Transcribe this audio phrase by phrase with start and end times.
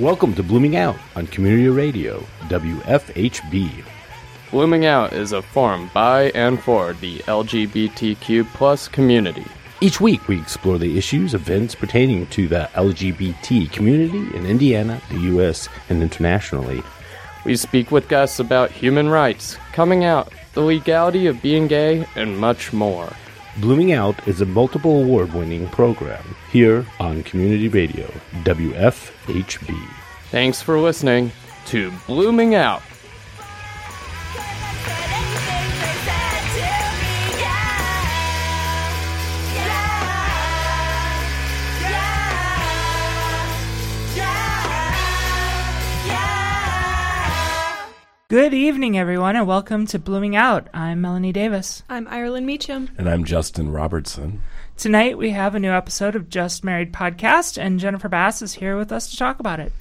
[0.00, 3.84] Welcome to Blooming Out on Community Radio, WFHB.
[4.50, 9.44] Blooming Out is a forum by and for the LGBTQ plus community.
[9.80, 15.20] Each week, we explore the issues, events pertaining to the LGBT community in Indiana, the
[15.20, 16.82] U.S., and internationally.
[17.44, 22.36] We speak with guests about human rights, coming out, the legality of being gay, and
[22.36, 23.12] much more.
[23.58, 28.06] Blooming Out is a multiple award winning program here on Community Radio,
[28.42, 29.88] WFHB.
[30.30, 31.30] Thanks for listening
[31.66, 32.82] to Blooming Out.
[48.34, 50.66] Good evening, everyone, and welcome to Blooming Out.
[50.74, 51.84] I'm Melanie Davis.
[51.88, 52.90] I'm Ireland Meacham.
[52.98, 54.42] And I'm Justin Robertson.
[54.76, 58.76] Tonight, we have a new episode of Just Married podcast, and Jennifer Bass is here
[58.76, 59.72] with us to talk about it.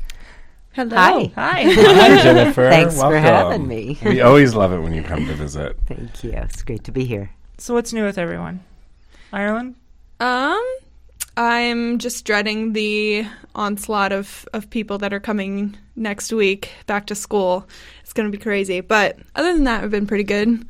[0.73, 0.95] Hello.
[0.95, 1.31] Hi.
[1.33, 1.63] Hi.
[1.67, 2.69] Hi, Jennifer.
[2.69, 3.97] Thanks for having me.
[4.05, 5.75] We always love it when you come to visit.
[5.87, 6.33] Thank you.
[6.33, 7.31] It's great to be here.
[7.57, 8.63] so, what's new with everyone?
[9.31, 9.73] Ireland?
[10.19, 10.63] Um,
[11.35, 17.15] I'm just dreading the onslaught of, of people that are coming next week back to
[17.15, 17.67] school.
[18.13, 18.79] It's going to be crazy.
[18.81, 20.67] But other than that, I've been pretty good.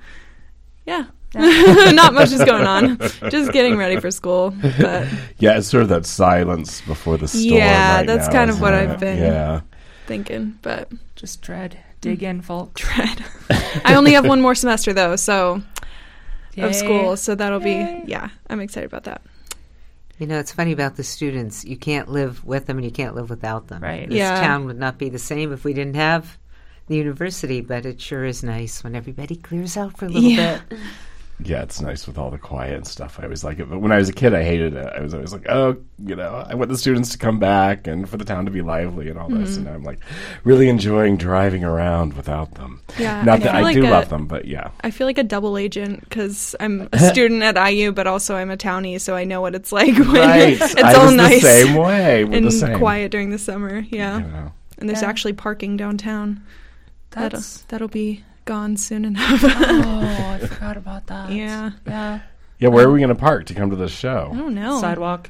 [0.85, 1.07] Yeah.
[1.35, 2.97] Not much is going on.
[3.29, 4.53] Just getting ready for school.
[4.79, 7.43] But Yeah, it's sort of that silence before the storm.
[7.57, 8.89] Yeah, right that's now, kind of what it?
[8.89, 9.59] I've been- Yeah.
[10.05, 11.77] thinking, but Just dread.
[11.99, 12.79] Dig in, folks.
[12.81, 13.25] dread.
[13.83, 15.61] I only have one more semester though, so
[16.55, 16.63] Yay.
[16.63, 18.03] of school, so that'll Yay.
[18.05, 18.29] be yeah.
[18.49, 19.21] I'm excited about that.
[20.17, 21.65] You know, it's funny about the students.
[21.65, 23.83] You can't live with them and you can't live without them.
[23.83, 24.07] Right.
[24.07, 24.39] This Yeah.
[24.39, 26.37] town would not be the same if we didn't have
[26.87, 30.61] the university, but it sure is nice when everybody clears out for a little Yeah.
[30.69, 30.79] bit.
[31.43, 33.19] Yeah, it's nice with all the quiet and stuff.
[33.19, 33.67] I always like it.
[33.67, 34.85] But when I was a kid, I hated it.
[34.95, 38.07] I was always like, oh, you know, I want the students to come back and
[38.07, 39.57] for the town to be lively and all this.
[39.57, 39.65] Mm-hmm.
[39.67, 39.99] And I'm like
[40.43, 42.81] really enjoying driving around without them.
[42.99, 44.69] Yeah, Not I that I like do a- love them, but yeah.
[44.81, 48.51] I feel like a double agent because I'm a student at IU, but also I'm
[48.51, 50.53] a townie, so I know what it's like when Right.
[50.61, 52.23] it's I all was nice the same way.
[52.25, 52.77] We're and the same.
[52.77, 53.79] quiet during the summer.
[53.89, 54.51] Yeah, You know.
[54.77, 55.09] and there's Yeah.
[55.09, 56.43] actually parking downtown.
[57.13, 57.61] That'll That's.
[57.63, 59.41] that'll be gone soon enough.
[59.43, 61.31] Oh, I forgot about that.
[61.31, 62.19] yeah, Yeah.
[62.59, 64.29] Yeah, where are we um, going to park to come to this show?
[64.31, 64.41] I show?
[64.41, 64.79] don't know.
[64.79, 65.29] Sidewalk.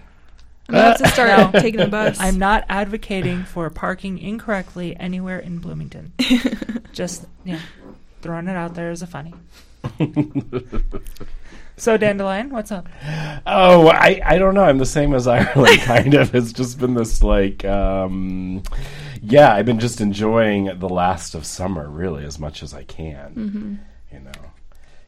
[0.69, 1.59] I'm about to start No.
[1.59, 2.17] taking the bus.
[2.19, 6.13] I'm not advocating for parking incorrectly anywhere in Bloomington.
[6.93, 7.59] Just, yeah,
[8.21, 9.33] throwing it out there as a funny.
[11.77, 12.87] So, Dandelion, what's up?
[13.45, 14.63] Oh, I, I don't know.
[14.63, 16.33] I'm the same as Ireland, kind of.
[16.35, 18.63] It's just been this, like, um,
[19.21, 23.35] yeah, I've been just enjoying the last of summer, really, as much as I can.
[23.35, 23.75] Mm-hmm.
[24.15, 24.31] You know,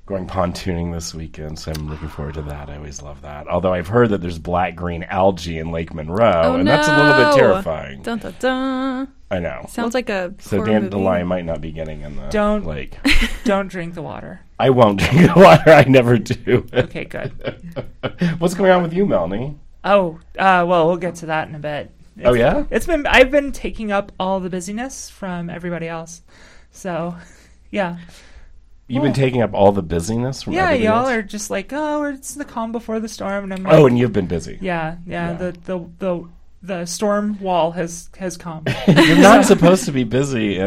[0.07, 2.69] going pontooning this weekend, so I'm looking forward to that.
[2.69, 3.47] I always love that.
[3.47, 6.95] Although I've heard that there's black green algae in Lake Monroe, Oh, and that's a
[6.97, 8.01] little bit terrifying.
[8.01, 9.07] Dun, dun, dun.
[9.31, 9.65] I know.
[9.69, 11.29] Sounds like a So dandelion movie.
[11.29, 12.97] might not be getting in the Don't- lake.
[13.43, 14.41] Don't drink the water.
[14.59, 15.71] I won't drink the water.
[15.71, 16.65] I never do.
[16.73, 17.31] Okay, good.
[18.39, 19.57] What's going on with you, Melanie?
[19.83, 21.91] Oh, uh, well, we'll get to that in a bit.
[22.23, 22.63] Oh, yeah?
[22.71, 26.21] It's been I've been taking up all the busyness from everybody else.
[26.71, 27.15] So,
[27.71, 27.97] yeah.
[28.87, 31.09] You've been taking up all the busyness from Yeah, y'all else?
[31.09, 33.97] are just like, "Oh, it's the calm before the storm." And I'm like, Oh, and
[33.97, 34.59] you've been busy.
[34.61, 35.33] yeah, yeah, Yeah.
[35.37, 36.29] the the the
[36.61, 38.63] the storm wall has has come.
[38.87, 40.59] You're not supposed to be busy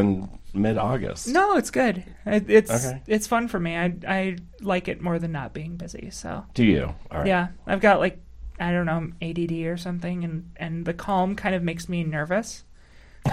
[0.59, 1.29] in mid-August.
[1.29, 2.05] no, it's good.
[2.27, 3.03] It, it's Okay.
[3.07, 3.77] it's fun for me.
[3.77, 6.11] I I like it more than not being busy.
[6.11, 6.95] So, Do you?
[7.11, 7.27] All right.
[7.27, 8.21] yeah, I've got like
[8.61, 12.65] I don't know ADD or something, and and the calm kind of makes me nervous.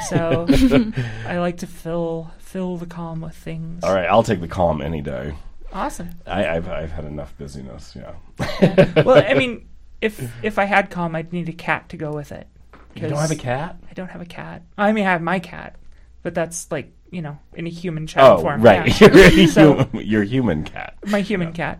[0.09, 0.45] So
[1.27, 3.83] I like to fill fill the calm with things.
[3.83, 4.07] All right.
[4.07, 5.35] I'll take the calm any day.
[5.73, 6.09] Awesome.
[6.27, 7.95] I, I've I've had enough busyness.
[7.95, 8.13] Yeah.
[9.03, 9.67] Well, I mean,
[10.01, 12.47] if if I had calm, I'd need a cat to go with it.
[12.95, 13.77] you don't have a cat?
[13.89, 14.63] I don't have a cat.
[14.77, 15.75] I mean, I have my cat,
[16.23, 18.61] but that's like you know in a human child Oh, form.
[18.61, 18.85] right.
[19.01, 19.07] yeah.
[19.31, 20.95] You're, So- human, you're human cat.
[21.07, 21.79] my human cat.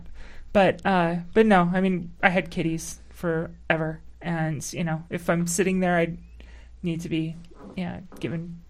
[0.52, 5.46] But uh, but no, I mean, I had kitties forever, and you know, if I'm
[5.46, 6.16] sitting there, I
[6.82, 7.36] need to be
[7.76, 8.62] yeah given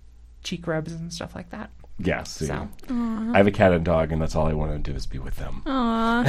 [0.43, 1.71] cheek rubs and stuff like that.
[1.99, 2.25] Yeah.
[2.25, 4.97] See, So I have a cat and dog, and that's all I want to do
[4.97, 5.63] is be with them.
[5.67, 6.25] Aw.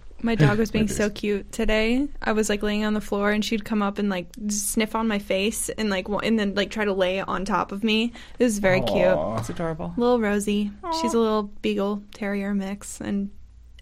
[0.22, 2.06] My dog was being so cute today.
[2.22, 5.08] I was like laying on the floor, and she'd come up and like sniff on
[5.08, 8.12] my face, and like wa- and then like try to lay on top of me.
[8.38, 9.06] It was very cute.
[9.06, 9.38] Aw.
[9.38, 9.92] it's adorable.
[9.96, 10.70] Little Rosie.
[11.00, 13.30] She's a little beagle terrier mix, and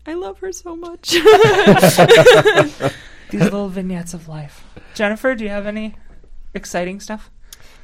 [0.07, 1.11] I love her so much.
[3.31, 4.65] These little vignettes of life.
[4.95, 5.95] Jennifer, do you have any
[6.55, 7.31] exciting stuff?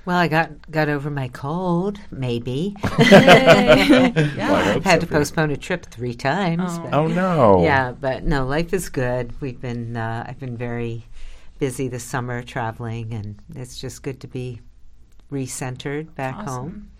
[0.06, 2.75] Well, I got got over my cold, maybe.
[2.99, 5.19] Well, I hope Had so to for you.
[5.19, 6.62] postpone a trip three times.
[6.79, 6.82] Oh.
[6.82, 7.62] but- Oh no.
[7.64, 9.32] Yeah, but no, life is good.
[9.41, 11.05] We've been uh, I've been very
[11.58, 14.61] busy this summer traveling, and it's just good to be
[15.32, 16.47] recentered back Awesome.
[16.47, 16.91] home.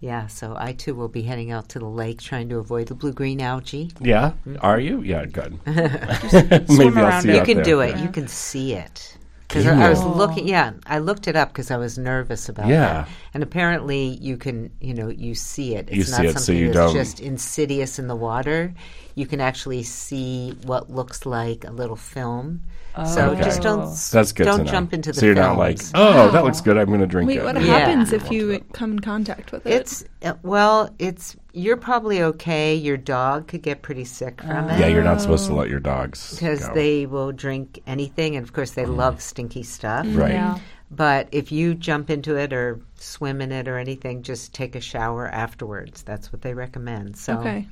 [0.00, 2.94] Yeah, so I too will be heading out to the lake trying to avoid the
[2.94, 3.90] blue green algae.
[4.00, 5.00] Yeah, are you?
[5.00, 5.58] Yeah, good.
[6.68, 7.64] swim I'll around see you You can there.
[7.64, 7.96] do it.
[7.96, 8.02] Yeah.
[8.02, 9.16] You can see it.
[9.48, 12.80] Because I, was looking, yeah, I looked it up because I was nervous about Yeah.
[12.80, 13.08] that.
[13.34, 15.88] And apparently, you can, you know, you see it.
[15.90, 18.72] It's You not see it, so something you that's don't- just insidious in the water.
[19.16, 22.62] You can actually see what looks like a little film.
[23.06, 23.42] So Okay.
[23.42, 23.80] just don't
[24.12, 24.44] That's good.
[24.44, 24.70] don't to know.
[24.70, 25.92] jump into the So you're not like, films.
[25.96, 26.76] oh, that looks good.
[26.78, 27.44] I'm going to drink Wait, it.
[27.44, 27.78] what Yeah.
[27.78, 29.72] happens if you come in contact with it?
[29.72, 32.74] It's uh, well, it's you're probably okay.
[32.76, 34.78] Your dog could get pretty sick from it.
[34.78, 36.74] Yeah, you're not supposed to let your dogs because go.
[36.74, 40.06] they will drink anything, and of course they love stinky stuff.
[40.10, 40.32] Right.
[40.34, 40.58] Yeah.
[40.90, 44.80] But if you jump into it or swim in it or anything, just take a
[44.80, 46.02] shower afterwards.
[46.02, 47.16] That's what they recommend.
[47.16, 47.66] So okay.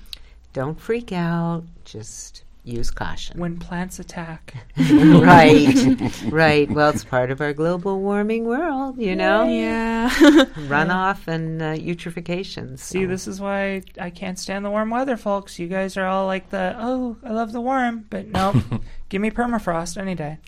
[0.53, 1.65] Don't freak out.
[1.85, 3.41] Just use caution.
[3.41, 4.55] When plants attack.
[4.77, 6.71] right, right.
[6.71, 9.45] Well, it's part of our global warming world, you know.
[9.45, 10.11] Yeah.
[10.11, 12.79] Runoff and uh, eutrophication.
[12.79, 15.59] See, this is why I can't stand the warm weather, folks.
[15.59, 18.63] You guys are all like the, oh, I love the warm, but no,
[19.09, 20.39] give me permafrost any day.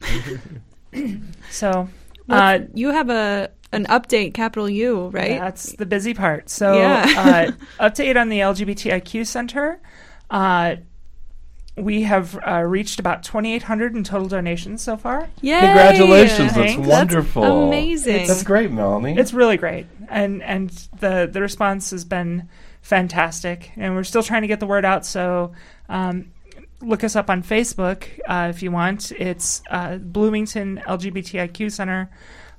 [1.50, 1.88] so,
[2.28, 5.40] uh, you have a an update, capital U, right?
[5.40, 6.48] That's the busy part.
[6.48, 7.52] So, Yeah.
[7.80, 9.80] uh, update on the LGBTIQ Center.
[10.30, 10.76] Uh,
[11.76, 15.28] we have uh, reached about 2,800 in total donations so far.
[15.40, 15.58] Yay!
[15.58, 16.54] Congratulations.
[16.54, 16.88] That's Thanks.
[16.88, 17.66] wonderful.
[17.66, 18.28] amazing.
[18.28, 19.16] That's great, Melanie.
[19.18, 20.70] It's really great, and and
[21.00, 22.48] the the response has been
[22.80, 25.04] fantastic, and we're still trying to get the word out.
[25.04, 25.52] So.
[25.88, 26.30] Um,
[26.84, 29.10] Look us up on Facebook uh, if you want.
[29.12, 32.10] It's uh, Bloomington LGBTIQ Center,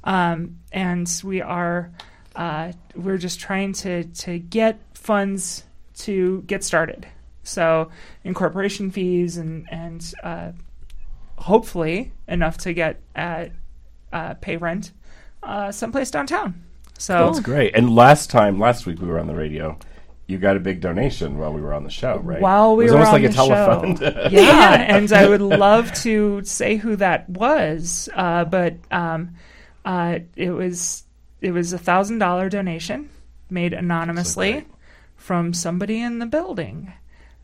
[0.03, 1.91] um, and we are
[2.35, 5.63] uh, we're just trying to to get funds
[5.97, 7.07] to get started.
[7.43, 7.91] So
[8.23, 10.51] incorporation fees and and uh,
[11.37, 13.45] hopefully enough to get uh,
[14.41, 14.91] pay rent
[15.43, 16.63] uh, someplace downtown.
[16.97, 17.75] So That's great.
[17.75, 19.77] And last time, last week we were on the radio,
[20.27, 22.41] you got a big donation while we were on the show, right?
[22.41, 23.33] While we it was were almost on like a the
[24.03, 24.31] telephone.
[24.31, 29.35] yeah, and I would love to say who that was, uh, but um,
[29.85, 31.03] uh, it was
[31.41, 33.09] it was a thousand dollar donation
[33.49, 34.67] made anonymously great.
[35.15, 36.91] from somebody in the building,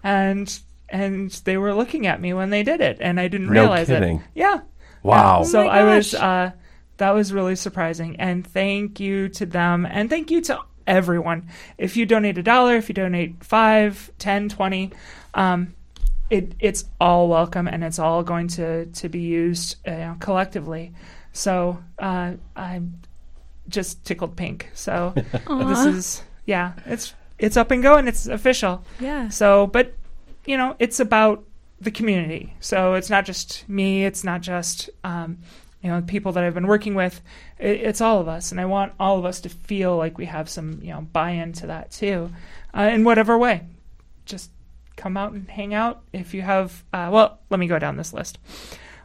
[0.03, 3.61] and and they were looking at me when they did it, and I didn't No
[3.61, 4.17] realize kidding.
[4.17, 4.23] it.
[4.35, 4.61] Yeah.
[5.03, 5.43] Wow.
[5.43, 6.51] So my I was uh,
[6.97, 10.59] that was really surprising, and thank you to them, and thank you to
[10.91, 11.47] everyone.
[11.77, 14.91] If you donate a dollar, if you donate five, ten, twenty,
[15.33, 15.73] um,
[16.29, 20.93] it it's all welcome, and it's all going to to be used uh, collectively.
[21.33, 23.01] So uh, I'm
[23.69, 24.69] just tickled pink.
[24.73, 28.07] So this is yeah, it's it's up and going.
[28.07, 28.83] It's official.
[28.99, 29.29] yeah.
[29.29, 29.93] So, but
[30.45, 31.43] you know, it's about
[31.79, 32.53] the community.
[32.59, 34.05] So it's not just me.
[34.05, 35.39] It's not just um,
[35.81, 37.21] you know people that I've been working with.
[37.59, 40.25] It, it's all of us, and I want all of us to feel like we
[40.25, 42.31] have some you know buy-in to that too,
[42.75, 43.65] uh, in whatever way.
[44.25, 44.51] Just
[44.95, 46.83] come out and hang out if you have.
[46.93, 48.37] Uh, well, let me go down this list.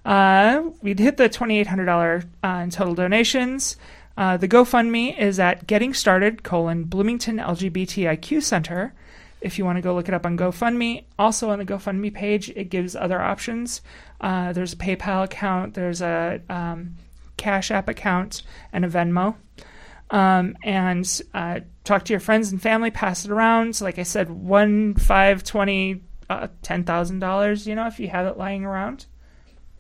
[0.05, 3.76] Uh, we'd hit the twenty-eight hundred dollar uh, in total donations.
[4.17, 8.94] Uh, the GoFundMe is at Getting Started colon Bloomington LGBTIQ Center.
[9.41, 12.50] If you want to go look it up on GoFundMe, also on the GoFundMe page,
[12.50, 13.83] it gives other options.
[14.21, 16.97] Uh, there's a PayPal account, there's a um,
[17.37, 19.37] Cash App account, and a Venmo.
[20.11, 23.76] Um, and uh, talk to your friends and family, pass it around.
[23.76, 27.66] So like I said, one, five, twenty, uh, ten thousand dollars.
[27.66, 29.07] You know, if you have it lying around,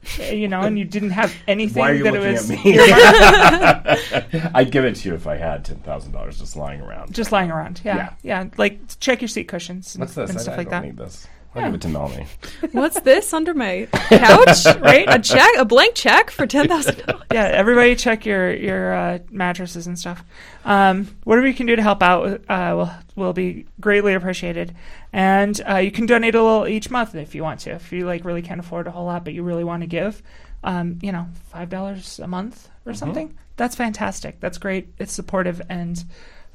[0.32, 4.32] you know, and you didn't have anything Why are you that looking it was at
[4.32, 4.50] me?
[4.54, 7.14] I'd give it to you if I had ten thousand dollars just lying around.
[7.14, 7.80] just lying around.
[7.84, 10.30] Yeah, yeah, like check your seat cushions and, What's this?
[10.30, 10.86] and I, stuff I like don't that.
[10.86, 11.26] need this.
[11.56, 12.26] I'll give it to Melanie.
[12.72, 14.64] What's this under my couch?
[14.80, 15.06] right?
[15.08, 17.22] A check, a blank check for ten thousand dollars.
[17.32, 20.22] yeah, everybody check your your uh, mattresses and stuff.
[20.64, 24.74] Um, whatever you can do to help out uh, will will be greatly appreciated.
[25.12, 27.70] And uh, you can donate a little each month if you want to.
[27.70, 30.22] If you like really can't afford a whole lot, but you really want to give,
[30.64, 33.36] um, you know, five dollars a month or something.
[33.56, 34.38] That's fantastic.
[34.40, 34.88] That's great.
[34.98, 36.04] It's supportive and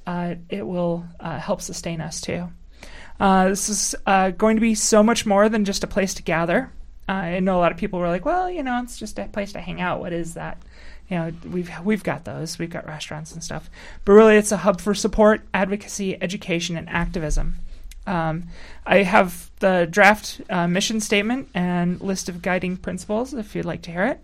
[0.05, 2.49] uh, it will uh, help sustain us too.
[3.19, 6.23] Uh, this is uh, going to be so much more than just a place to
[6.23, 6.71] gather.
[7.07, 9.25] Uh, I know a lot of people were like, "Well, you know, it's just a
[9.25, 9.99] place to hang out.
[9.99, 10.57] What is that?"
[11.09, 12.57] You know, we've we've got those.
[12.57, 13.69] We've got restaurants and stuff,
[14.05, 17.55] but really, it's a hub for support, advocacy, education, and activism.
[18.07, 18.45] Um,
[18.85, 23.83] I have the draft uh, mission statement and list of guiding principles if you'd like
[23.83, 24.19] to hear it.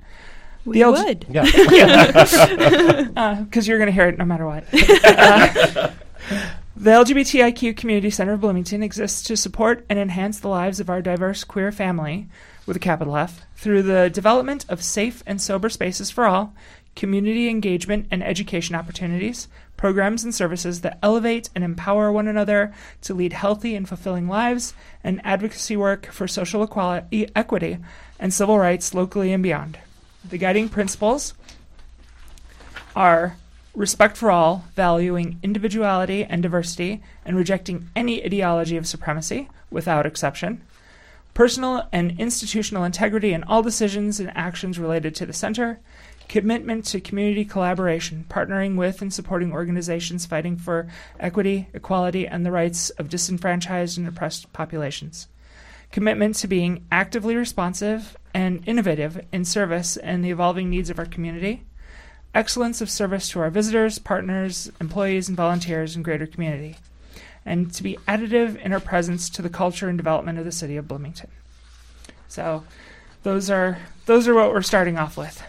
[0.65, 1.25] We The LG would.
[1.29, 3.35] Yeah.
[3.43, 4.65] because you're going to hear it no matter what.
[6.29, 6.49] Uh,
[6.79, 11.01] the LGBTIQ Community Center of Bloomington exists to support and enhance the lives of our
[11.01, 12.29] diverse queer family,
[12.67, 16.53] with a capital F, through the development of safe and sober spaces for all,
[16.95, 23.15] community engagement and education opportunities, programs and services that elevate and empower one another to
[23.15, 27.79] lead healthy and fulfilling lives, and advocacy work for social equality, equity
[28.19, 29.79] and civil rights locally and beyond.
[30.23, 31.33] The guiding principles
[32.95, 33.35] are
[33.77, 40.59] respect for all, valuing individuality and diversity, and rejecting any ideology of supremacy without exception.
[41.35, 45.79] Personal and institutional integrity in all decisions and actions related to the center.
[46.27, 50.87] Commitment to community collaboration, partnering with and supporting organizations fighting for
[51.19, 55.27] equity, equality, and the rights of disenfranchised and oppressed populations.
[55.91, 61.05] Commitment to being actively responsive and innovative in service and the evolving needs of our
[61.05, 61.63] community
[62.37, 66.77] excellence of service to our visitors, partners, employees, and volunteers and greater community,
[67.43, 70.77] and to be additive in our presence to the culture and development of the city
[70.77, 71.31] of Bloomington.
[72.27, 72.63] So,
[73.23, 75.41] those are those are what we're starting off with.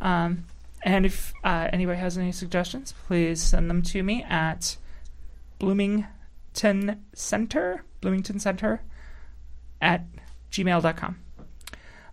[0.00, 0.44] Um,
[0.82, 4.76] and if uh, anybody has any suggestions, please send them to me at
[5.58, 8.80] Bloomington Center, Bloomington Center
[9.80, 10.04] at
[10.50, 11.25] gmail.com.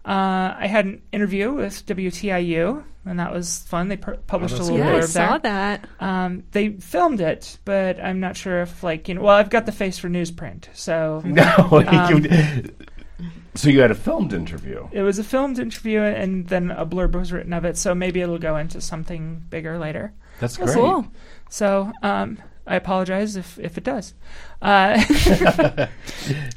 [0.05, 3.87] Uh, I had an interview with WTIU, and that was fun.
[3.87, 5.39] They pu- published a that's little Yeah, I blurb saw there.
[5.39, 5.87] that.
[5.99, 9.21] Um, they filmed it, but I'm not sure if like you know.
[9.21, 11.45] Well, I've got the face for newsprint, so No,
[11.87, 12.25] Um,
[13.55, 14.87] so you had a filmed interview.
[14.91, 17.77] it was a filmed interview, and then a blurb was written of it.
[17.77, 20.11] So maybe it'll go into something bigger later.
[20.39, 20.83] That's That's great.
[20.83, 21.07] cool.
[21.49, 24.13] So um, I apologize if, if it does.
[24.61, 24.97] Uh,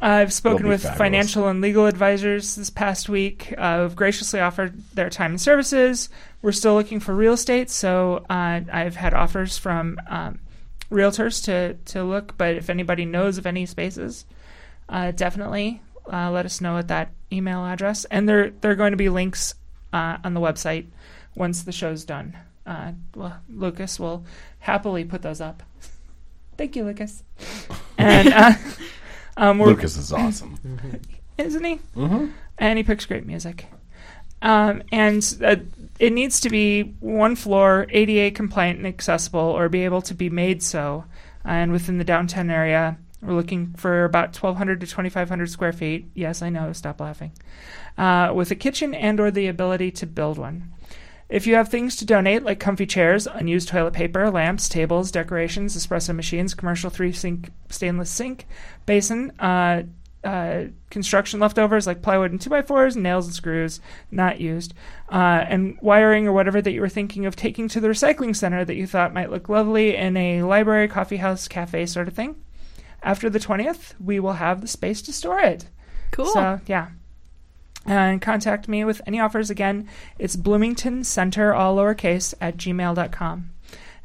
[0.01, 0.99] I've spoken with fabulous.
[0.99, 6.09] financial and legal advisors this past week uh, who've graciously offered their time and services.
[6.43, 10.39] We're still looking for real estate, so uh, I've had offers from um,
[10.91, 14.27] realtors to, to look, but if anybody knows of any spaces,
[14.89, 15.83] uh, definitely
[16.13, 18.05] uh, let us know at that email address.
[18.07, 19.55] And there, there are going to be links
[19.93, 20.87] uh, on the website
[21.35, 22.37] once the show's done.
[22.65, 24.25] Uh, well, Lucas will
[24.61, 25.63] happily put those up.
[26.57, 27.23] Thank you, Lucas.
[27.99, 28.53] And uh,
[29.39, 30.59] um, we're, Lucas is awesome.
[31.39, 31.77] isn't he?
[31.97, 32.27] mm-hmm.
[32.59, 33.69] And he picks great music.
[34.43, 35.57] Um, and uh,
[35.99, 40.29] it needs to be one floor, ADA compliant and accessible, or be able to be
[40.29, 41.07] made so.
[41.43, 46.11] And within the downtown area, we're looking for about 1,200 to 2,500 square feet.
[46.15, 46.73] Yes, I know.
[46.73, 47.33] Stop laughing.
[47.97, 50.75] Uh, with a kitchen and/or the ability to build one.
[51.29, 55.77] If you have things to donate, like comfy chairs, unused toilet paper, lamps, tables, decorations,
[55.77, 58.47] espresso machines, commercial three sink stainless sink,
[58.87, 59.83] basin, uh,
[60.23, 63.81] uh, construction leftovers like plywood and 2x4s, nails and screws,
[64.11, 64.75] not used,
[65.11, 68.65] uh, and wiring or whatever that you were thinking of taking to the recycling center
[68.65, 72.37] that you thought might look lovely in a library, coffee house, cafe sort of thing.
[73.03, 75.67] After the 20th, we will have the space to store it.
[76.11, 76.27] Cool.
[76.27, 76.89] So, yeah.
[77.87, 79.89] And contact me with any offers again.
[80.19, 83.51] It's Bloomington Center, all lowercase, at gmail.com.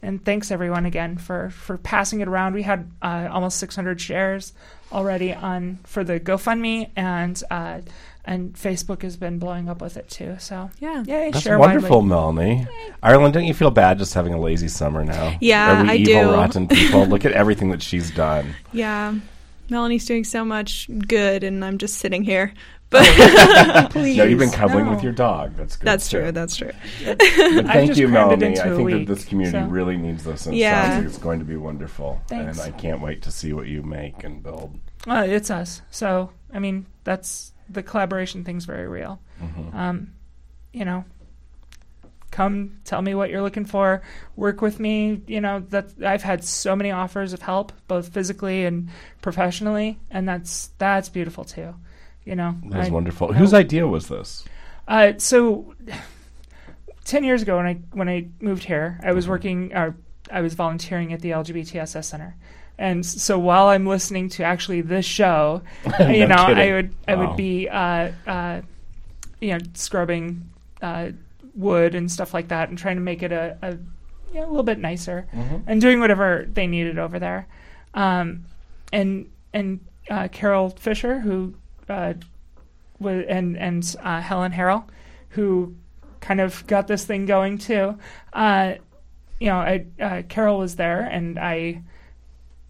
[0.03, 2.53] And thanks everyone again for, for passing it around.
[2.53, 4.53] We had uh, almost 600 shares
[4.91, 7.81] already on for the GoFundMe, and uh,
[8.25, 10.35] and Facebook has been blowing up with it too.
[10.39, 11.03] So Yeah.
[11.07, 12.09] yay, That's share wonderful, widely.
[12.09, 12.67] Melanie.
[13.01, 15.35] Ireland, don't you feel bad just having a lazy summer now?
[15.41, 16.31] Yeah, Are we I evil, do.
[16.33, 17.05] rotten people?
[17.05, 18.55] Look at everything that she's done.
[18.73, 19.15] Yeah.
[19.69, 22.53] Melanie's doing so much good, and I'm just sitting here.
[22.91, 23.03] But
[23.91, 24.91] Please, no, you've been cuddling no.
[24.91, 25.55] with your dog.
[25.55, 25.87] That's good.
[25.87, 26.19] that's too.
[26.19, 26.31] true.
[26.31, 26.71] That's true.
[27.01, 28.59] Thank you, Melanie.
[28.59, 30.83] I think week, that this community so- really needs this, and it Yeah.
[30.83, 32.21] sounds like it's going to be wonderful.
[32.27, 32.59] Thanks.
[32.59, 34.77] And I can't wait to see what you make and build.
[35.07, 35.81] Uh, it's us.
[35.89, 39.19] So I mean, that's the collaboration thing's very real.
[39.41, 39.73] Mhm.
[39.73, 40.13] Um,
[40.73, 41.05] you know,
[42.29, 44.01] come tell me what you're looking for.
[44.35, 45.21] Work with me.
[45.27, 48.89] You know that I've had so many offers of help, both physically and
[49.21, 51.73] professionally, and that's that's beautiful too.
[52.25, 53.31] You know, That was wonderful.
[53.31, 54.45] I- Whose idea was this?
[54.87, 55.73] Uh, so
[57.03, 59.29] ten years ago, when I when I moved here, I was Mhm.
[59.29, 59.73] working.
[59.75, 59.95] Or
[60.31, 62.35] I was volunteering at the LGBTSS Center.
[62.77, 65.61] And so while I'm listening to actually this show,
[65.99, 67.27] you No know, I would I Wow.
[67.27, 68.61] would be uh, uh,
[69.39, 70.49] you know scrubbing
[70.81, 71.09] uh,
[71.55, 73.71] wood and stuff like that, and trying to make it a, a
[74.33, 75.63] you know, a little bit nicer, Mhm.
[75.67, 77.45] and doing whatever they needed over there.
[77.93, 78.45] Um,
[78.93, 81.53] and and uh, Carol Fisher, who
[81.91, 82.13] uh,
[83.03, 84.85] and and uh, Helen Harrell,
[85.29, 85.75] who
[86.19, 87.97] kind of got this thing going too.
[88.31, 88.75] Uh,
[89.39, 91.81] you know, I, uh, Carol was there, and I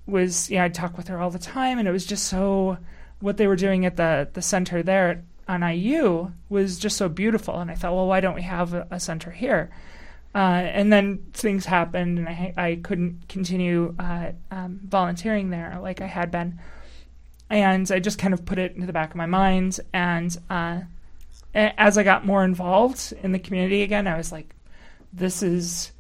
[0.08, 2.78] was you know I talked with her all the time, and it was just so
[3.20, 7.60] what they were doing at the the center there on IU was just so beautiful,
[7.60, 9.70] and I thought, well, why don't we have a, a center here?
[10.34, 16.00] Uh, and then things happened, and I I couldn't continue uh, um, volunteering there like
[16.00, 16.58] I had been,
[17.52, 19.80] and I just kind of put it into the back of my mind.
[19.94, 20.80] And uh,
[21.54, 24.56] as I got more involved in the community again, I was like,
[25.14, 25.92] this is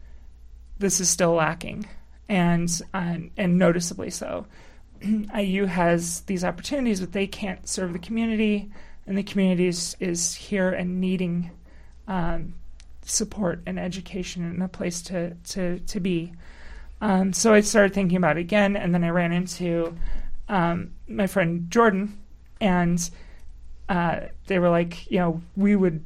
[0.79, 1.87] this is still lacking,
[2.29, 4.47] and uh, and noticeably so.
[5.37, 8.71] IU has these opportunities, but they can't serve the community,
[9.05, 11.51] and the community is, is here and needing
[12.07, 12.53] um,
[13.03, 16.31] support and education and a place to to to be.
[17.01, 19.97] Um, so I started thinking about it again, and then I ran into
[20.51, 22.19] um, my friend Jordan,
[22.59, 23.09] and
[23.89, 26.03] uh, they were like, you know, we would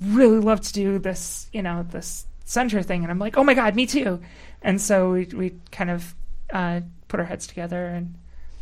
[0.00, 3.54] really love to do this, you know, this center thing, and I'm like, oh my
[3.54, 4.20] god, me too.
[4.60, 6.14] And so we we kind of
[6.52, 8.14] uh, put our heads together, and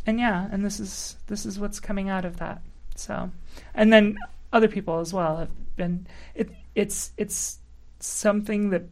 [0.05, 2.61] and yeah, and this is this is what's coming out of that.
[2.95, 3.31] So,
[3.73, 4.17] and then
[4.53, 6.05] other people as well have been.
[6.35, 7.57] It it's it's
[7.99, 8.83] something that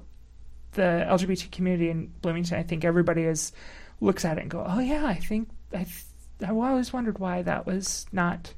[0.72, 3.52] the LGBT community in Bloomington, I think everybody is
[4.00, 5.86] looks at it and go, oh yeah, I think I
[6.44, 8.54] I always wondered why that was not.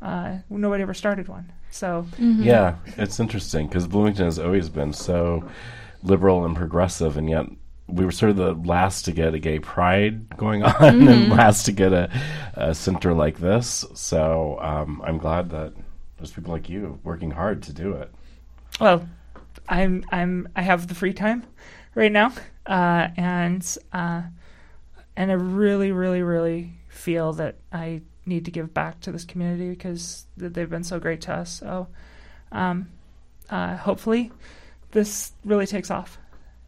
[0.00, 1.52] Uh, nobody ever started one.
[1.70, 5.48] So Yeah, it's interesting because Bloomington has always been so
[6.02, 7.46] liberal and progressive, and yet
[7.86, 11.64] we were sort of the last to get a gay pride going on and last
[11.66, 12.10] to get a,
[12.54, 13.84] a center like this.
[13.94, 15.72] So um, I'm glad that
[16.16, 18.10] there's people like you working hard to do it.
[18.80, 19.08] well,
[19.68, 21.44] I'm I'm I have the free time
[21.94, 22.32] right now,
[22.66, 24.22] uh, and uh,
[25.16, 26.72] and I really, really, really
[27.02, 31.20] feel that I need to give back to this community because they've been so great
[31.22, 31.50] to us.
[31.58, 31.88] So,
[32.52, 32.88] um,
[33.50, 34.30] uh, hopefully,
[34.92, 36.18] this really takes off,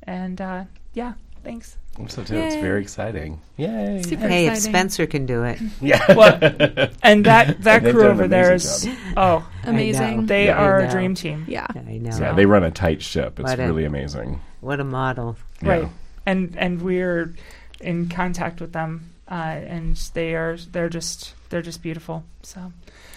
[0.02, 1.14] and uh, yeah,
[1.44, 1.78] thanks.
[1.96, 2.34] I'm so too.
[2.34, 3.40] It's very exciting.
[3.56, 4.02] Yay!
[4.02, 4.58] Super Hey, if.
[4.58, 6.04] Spencer can do it, Yeah.
[6.14, 6.32] Well,
[7.04, 10.26] and that that They've crew over there is amazing oh, Amazing.
[10.26, 11.44] they Yeah, are a dream team.
[11.46, 11.68] Yeah.
[11.72, 12.18] I know.
[12.18, 13.38] yeah, they run a tight ship.
[13.38, 14.40] It's What a- really amazing.
[14.60, 15.36] What a model.
[15.62, 15.68] Yeah.
[15.68, 15.88] right
[16.26, 17.32] and and we're
[17.80, 22.72] in contact with them uh, and they are they're just they're just beautiful so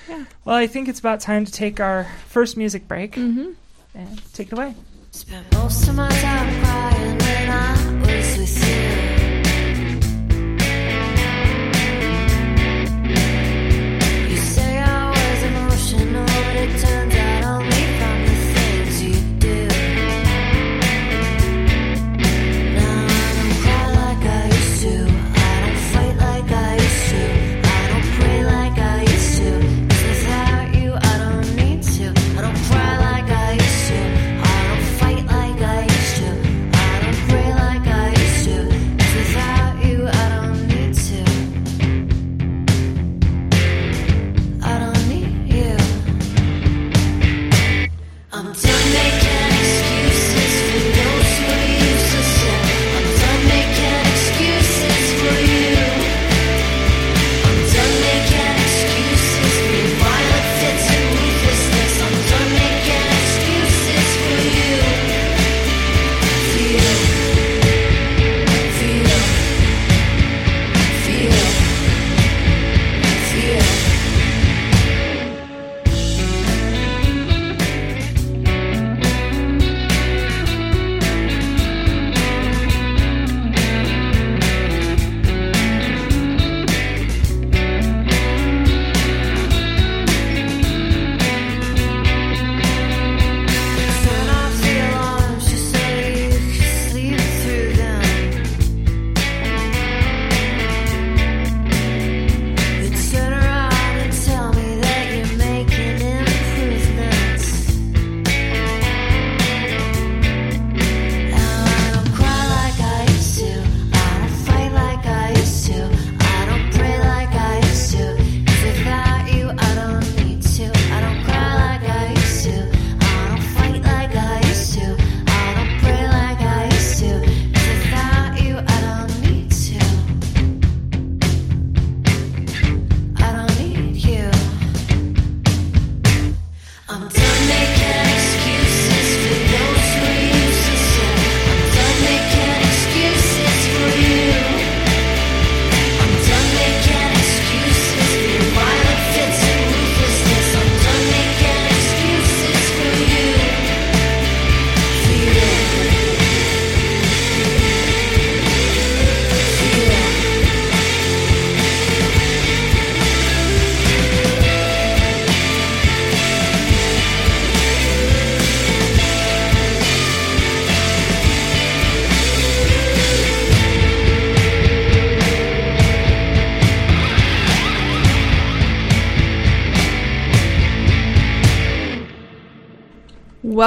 [0.09, 0.25] Yeah.
[0.45, 3.51] well i think it's about time to take our first music break Mm-hmm.
[3.95, 4.73] and take it away
[5.11, 8.75] Spent most of my time crying when I was with you.
[8.75, 8.96] You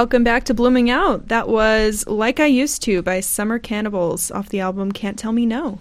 [0.01, 1.29] Welcome back to Blooming Out.
[1.29, 5.45] That was Like I Used to by Summer Cannibals off the album Can't Tell Me
[5.45, 5.79] No.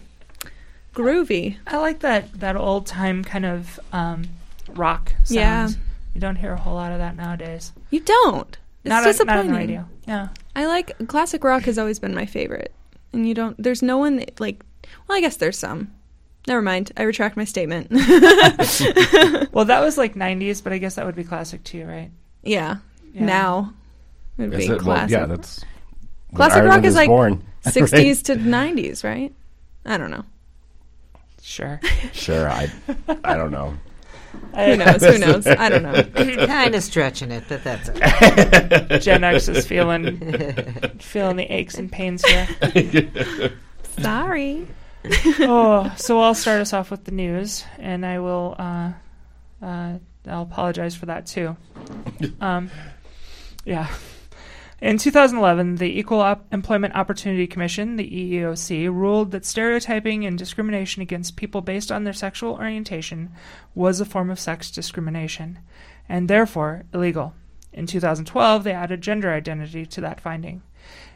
[0.93, 1.55] Groovy.
[1.65, 4.25] I like that that old time kind of um,
[4.71, 5.38] rock sound.
[5.38, 5.69] Yeah.
[6.13, 7.71] You don't hear a whole lot of that nowadays.
[7.91, 8.58] You don't.
[8.84, 9.36] It's not, disappointing.
[9.36, 9.86] not on the radio.
[10.05, 10.27] Yeah.
[10.53, 12.73] I like classic rock has always been my favorite.
[13.13, 14.65] And you don't there's no one that, like
[15.08, 15.93] well, I guess there's some.
[16.45, 16.91] Never mind.
[16.97, 17.88] I retract my statement.
[19.53, 22.12] Well, that was like 90s, but I guess that would be classic too, right?
[22.43, 22.79] yeah.
[23.13, 23.25] Yeah.
[23.25, 23.73] Now
[24.39, 24.84] it would Is be it?
[24.84, 25.12] Well, classic.
[25.12, 25.65] yeah, that's
[26.36, 27.43] Classic Ireland rock is like born.
[27.65, 29.34] 60s to 90s, right?
[29.86, 30.25] I don't know.
[31.41, 31.80] Sure.
[32.13, 32.71] Sure, I,
[33.23, 33.75] I don't know.
[34.56, 35.04] Who knows?
[35.04, 35.47] Who knows?
[35.47, 36.04] I don't know.
[36.45, 39.02] kind of stretching it, but that's it.
[39.02, 40.17] Gen X is feeling
[40.99, 42.47] feeling the aches and pains here.
[43.99, 44.67] Sorry.
[45.39, 48.56] oh, so I'll start us off with the news, and I will.
[48.60, 48.91] Uh,
[49.62, 49.97] uh,
[50.28, 51.56] I'll apologize for that too.
[52.41, 52.69] Um,
[53.65, 53.88] yeah.
[54.82, 61.02] In 2011, the Equal Op- Employment Opportunity Commission, the EEOC, ruled that stereotyping and discrimination
[61.02, 63.30] against people based on their sexual orientation
[63.76, 65.60] was a form of sex discrimination,
[66.08, 67.34] and therefore illegal.
[67.74, 70.62] In 2012, they added gender identity to that finding.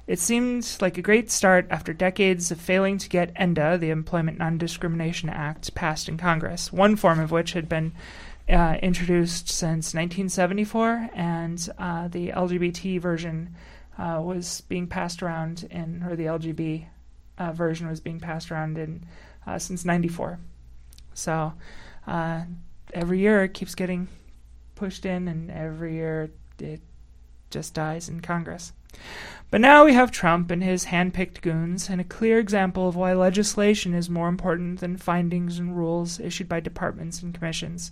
[0.08, 4.38] It seemed like a great start after decades of failing to get ENDA, the Employment
[4.38, 7.93] Non Discrimination Act, passed in Congress, one form of which had been
[8.49, 13.56] uh, introduced since 1974, and uh, the LGBT version
[13.97, 16.88] uh, was being passed around in, or the LGB
[17.38, 19.06] uh, version was being passed around in
[19.47, 20.39] uh, since '94.
[21.13, 21.53] So
[22.08, 22.43] uh,
[22.93, 24.08] every year it keeps getting
[24.75, 26.82] pushed in, and every year it
[27.49, 28.73] just dies in Congress.
[29.49, 33.13] But now we have Trump and his hand-picked goons, and a clear example of why
[33.13, 37.91] legislation is more important than findings and rules issued by departments and commissions.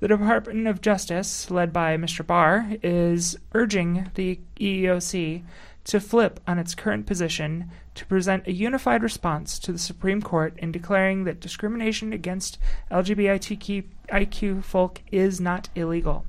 [0.00, 2.26] The Department of Justice, led by Mr.
[2.26, 5.42] Barr, is urging the EEOC
[5.84, 10.54] to flip on its current position to present a unified response to the Supreme Court
[10.56, 12.58] in declaring that discrimination against
[12.90, 16.24] LGBTIQ folk is not illegal.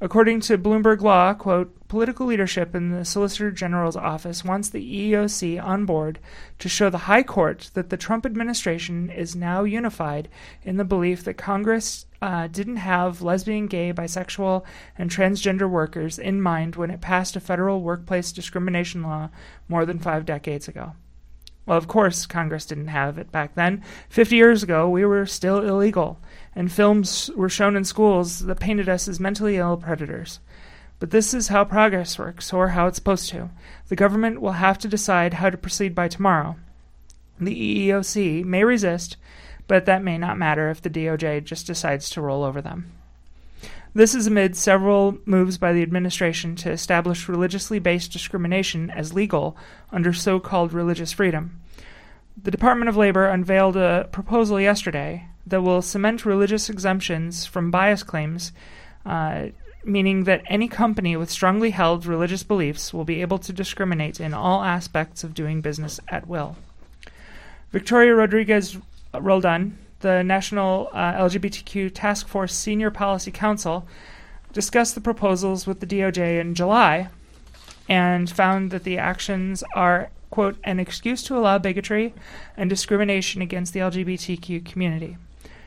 [0.00, 5.62] According to Bloomberg Law, quote, political leadership in the Solicitor General's office wants the EEOC
[5.62, 6.18] on board
[6.58, 10.28] to show the High Court that the Trump administration is now unified
[10.64, 14.64] in the belief that Congress uh, didn't have lesbian, gay, bisexual,
[14.96, 19.28] and transgender workers in mind when it passed a federal workplace discrimination law
[19.68, 20.94] more than five decades ago.
[21.66, 23.82] Well, of course, Congress didn't have it back then.
[24.08, 26.18] Fifty years ago, we were still illegal,
[26.56, 30.40] and films were shown in schools that painted us as mentally ill predators.
[31.00, 33.50] But this is how progress works, or how it's supposed to.
[33.88, 36.56] The government will have to decide how to proceed by tomorrow.
[37.38, 39.18] The EEOC may resist,
[39.66, 42.92] but that may not matter if the DOJ just decides to roll over them.
[43.96, 49.56] This is amid several moves by the administration to establish religiously based discrimination as legal
[49.92, 51.60] under so called religious freedom.
[52.42, 58.02] The Department of Labor unveiled a proposal yesterday that will cement religious exemptions from bias
[58.02, 58.50] claims,
[59.06, 59.46] uh,
[59.84, 64.34] meaning that any company with strongly held religious beliefs will be able to discriminate in
[64.34, 66.56] all aspects of doing business at will.
[67.70, 68.76] Victoria Rodriguez
[69.20, 73.86] Roldan, the National uh, LGBTQ Task Force Senior Policy Counsel,
[74.52, 77.08] discussed the proposals with the DOJ in July
[77.88, 82.14] and found that the actions are, quote, an excuse to allow bigotry
[82.56, 85.16] and discrimination against the LGBTQ community.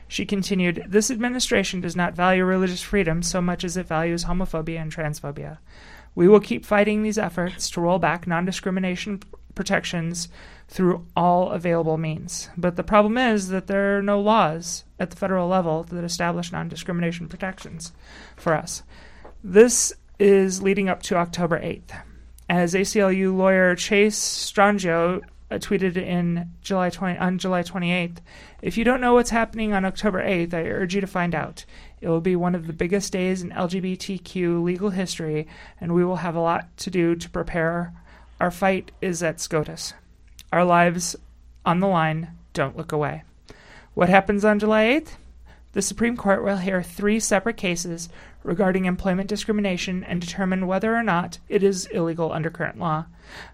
[0.08, 4.80] She continued, This administration does not value religious freedom so much as it values homophobia
[4.80, 5.58] and transphobia.
[6.14, 9.22] We will keep fighting these efforts to roll back non discrimination
[9.54, 10.28] protections
[10.68, 12.50] through all available means.
[12.56, 16.52] But the problem is that there are no laws at the federal level that establish
[16.52, 17.92] non discrimination protections
[18.36, 18.82] for us.
[19.42, 22.02] This is leading up to October 8th.
[22.48, 28.18] As ACLU lawyer Chase Strangio uh, tweeted in July 20, on July 28th,
[28.60, 31.64] if you don't know what's happening on October 8th, I urge you to find out.
[32.00, 35.46] It will be one of the biggest days in LGBTQ legal history,
[35.80, 37.92] and we will have a lot to do to prepare.
[38.40, 39.94] Our fight is at SCOTUS.
[40.52, 41.14] Our lives
[41.66, 42.30] on the line.
[42.54, 43.22] Don't look away.
[43.94, 45.16] What happens on July 8th?
[45.72, 48.08] The Supreme Court will hear three separate cases
[48.42, 53.04] regarding employment discrimination and determine whether or not it is illegal under current law.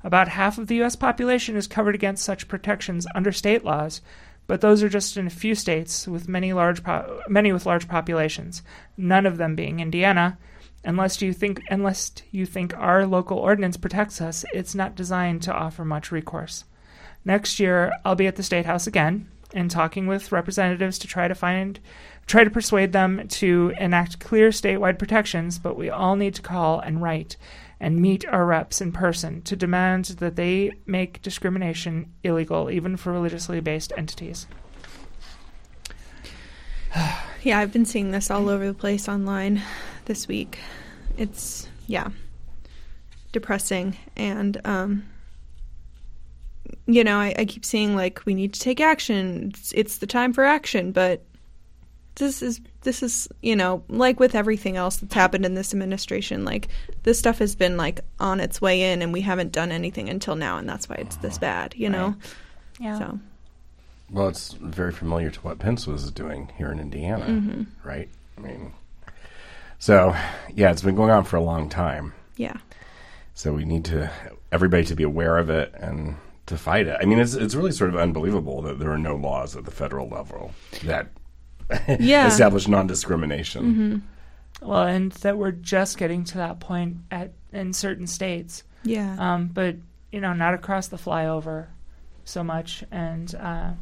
[0.05, 0.95] About half of the U.S.
[0.95, 4.01] population is covered against such protections under state laws,
[4.47, 7.89] but those are just in a few states with many large po- many with large
[7.89, 8.63] populations,
[8.97, 10.39] none of them being Indiana.
[10.85, 15.53] Unless you think unless you think our local ordinance protects us, it's not designed to
[15.53, 16.65] offer much recourse.
[17.25, 21.29] Next year, I'll be at the State House again and talking with representatives to try
[21.29, 21.81] to find
[22.27, 26.81] try to persuade them to enact clear statewide protections, but we all need to call
[26.81, 27.37] and write
[27.79, 33.13] and meet our reps in person to demand that they make discrimination illegal, even for
[33.13, 34.47] religiously based entities.
[37.43, 39.61] Yeah, I've been seeing this all over the place online
[40.07, 40.61] this week.
[41.19, 42.09] It's yeah,
[43.33, 45.05] depressing, and um,
[46.87, 49.51] you know, I, I keep seeing like we need to take action.
[49.55, 51.23] It's, it's the time for action, but
[52.17, 56.45] this is this is you know like with everything else that's happened in this administration,
[56.45, 56.69] like
[57.03, 60.37] this stuff has been like on its way in, and we haven't done anything until
[60.37, 61.75] now, and that's why it's this bad.
[61.77, 62.15] You know,
[62.79, 62.99] Yeah.
[62.99, 63.19] so
[64.11, 67.63] Well, it's very familiar to what Pence was doing here in Indiana, Mm-hmm.
[67.89, 68.09] right?
[68.39, 68.73] I mean,
[69.79, 70.15] so
[70.55, 72.13] yeah, it's been going on for a long time.
[72.37, 72.57] yeah,
[73.35, 74.11] So we need to
[74.53, 76.15] everybody to be aware of it and
[76.47, 76.97] to fight it.
[77.01, 79.71] I mean, it's it's really sort of unbelievable that there are no laws at the
[79.71, 80.53] federal level
[80.85, 81.09] that
[82.01, 82.27] Yeah.
[82.27, 84.03] establish non-discrimination.
[84.63, 88.63] Well, and that we're just getting to that point at in certain states.
[88.83, 89.77] yeah, um, but
[90.13, 91.67] you know, not across the flyover
[92.25, 92.85] so much.
[92.91, 93.73] And uh,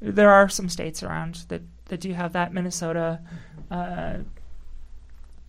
[0.00, 2.52] there are some states around that that do have that.
[2.52, 3.20] Minnesota,
[3.70, 4.18] uh,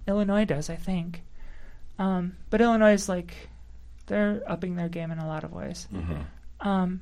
[0.08, 1.24] Illinois does, I think.
[2.00, 3.50] Um, but Illinois is like
[4.08, 5.88] they're upping their game in a lot of ways.
[6.62, 7.02] Um,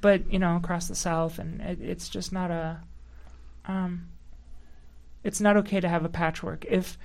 [0.00, 2.80] but you know, across the South, and it, it's just not a.
[3.66, 4.08] Um,
[5.22, 6.66] it's not okay to have a patchwork.
[6.68, 6.98] If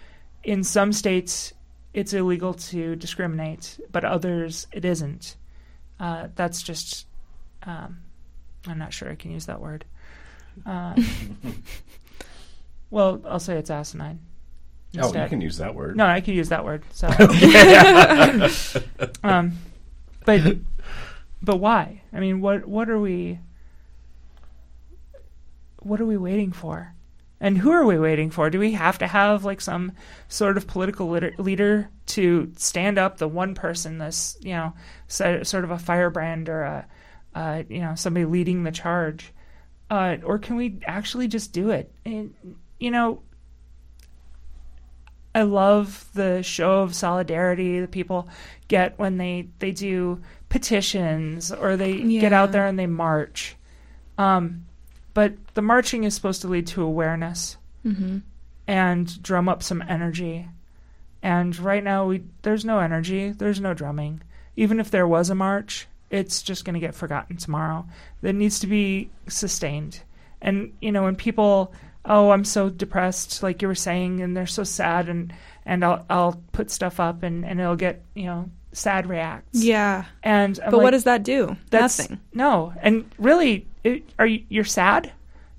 [0.43, 1.53] in some states
[1.93, 5.35] it's illegal to discriminate, but others it isn't.
[5.99, 7.07] Uh, that's just,
[7.63, 7.99] um,
[8.67, 9.85] I'm not sure I can use that word.
[10.65, 10.95] Uh,
[12.89, 14.19] well, I'll say it's asinine.
[14.97, 15.97] Oh, you can use that word.
[15.97, 16.83] No, I can use that word.
[16.91, 17.07] So,
[19.23, 19.53] um,
[20.25, 20.57] but
[21.41, 22.01] but why?
[22.13, 23.39] I mean, what what are we?
[25.81, 26.93] What are we waiting for?
[27.41, 28.49] And who are we waiting for?
[28.49, 29.93] Do we have to have like some
[30.27, 34.73] sort of political leader, to stand up the one person, this you know,
[35.07, 36.87] so, sort of a firebrand or a,
[37.35, 39.31] uh, you know, somebody leading the charge,
[39.89, 41.93] uh, or can we actually just do it?
[42.05, 42.33] And,
[42.79, 43.21] you know,
[45.39, 48.27] I love the show of solidarity that people
[48.67, 53.55] get when they, they do petitions or they get out there and they march.
[54.17, 54.65] Um,
[55.13, 57.55] but the marching is supposed to lead to awareness
[58.67, 60.47] and drum up some energy.
[61.23, 63.31] And right now, we there's no energy.
[63.31, 64.21] There's no drumming.
[64.57, 67.85] Even if there was a march, it's just going to get forgotten tomorrow.
[68.21, 70.01] That needs to be sustained.
[70.41, 71.73] And you know, when people,
[72.05, 75.33] oh, I'm so depressed, like you were saying, and they're so sad, and
[75.65, 79.63] and I'll I'll put stuff up, and and it'll get you know sad reacts.
[79.63, 80.05] yeah.
[80.23, 81.55] And I'm But like, what does that do?
[81.71, 82.19] that's Nothing.
[82.33, 82.73] no.
[82.81, 85.11] And really, it, are you you're sad?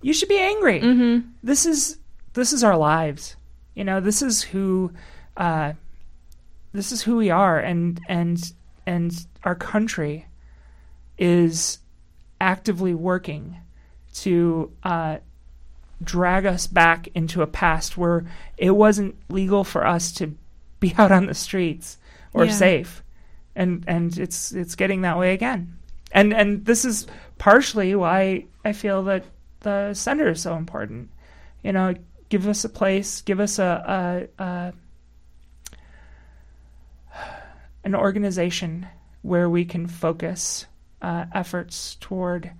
[0.03, 0.81] You should be angry.
[0.81, 1.29] Mm-hmm.
[1.43, 1.99] This is
[2.35, 3.37] this is our lives.
[3.75, 4.93] You know, this is who
[5.37, 5.73] uh,
[6.73, 8.41] this is who we are, and and
[8.87, 9.13] and
[9.45, 10.27] our country
[11.19, 11.79] is
[12.41, 13.57] actively working
[14.15, 15.19] to uh,
[16.03, 18.25] drag us back into a past where
[18.57, 20.35] it wasn't legal for us to
[20.81, 21.99] be out on the streets
[22.33, 22.53] or Yeah.
[22.53, 23.03] safe,
[23.55, 25.77] and and it's it's getting that way again.
[26.13, 27.07] And and this is
[27.39, 29.25] partially why I feel that
[29.61, 31.11] the center is so important.
[31.63, 31.95] You know,
[32.31, 34.73] give us a place, give us a, a, a
[37.85, 38.87] an organization
[39.23, 40.67] where we can focus
[41.03, 42.51] uh, efforts toward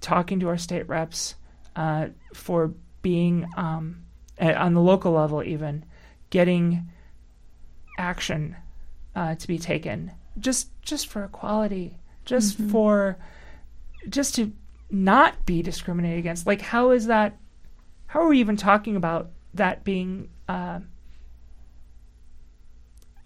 [0.00, 1.34] talking to our state reps
[1.76, 4.02] uh, for being um,
[4.38, 5.84] a- on the local level, even
[6.30, 6.88] getting
[7.98, 8.56] action
[9.14, 13.16] uh, to be taken just just for equality, just for
[14.08, 14.52] just to
[14.90, 16.46] not be discriminated against.
[16.46, 17.36] Like, how is that?
[18.06, 20.80] How are we even talking about that being uh,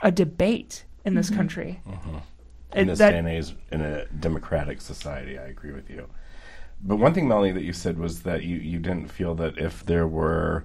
[0.02, 1.80] a debate in this country?
[2.72, 6.08] in It- this that- day and age, in a democratic society, I agree with you.
[6.86, 9.84] But one thing, Melanie, that you said was that you, you didn't feel that if
[9.86, 10.64] there were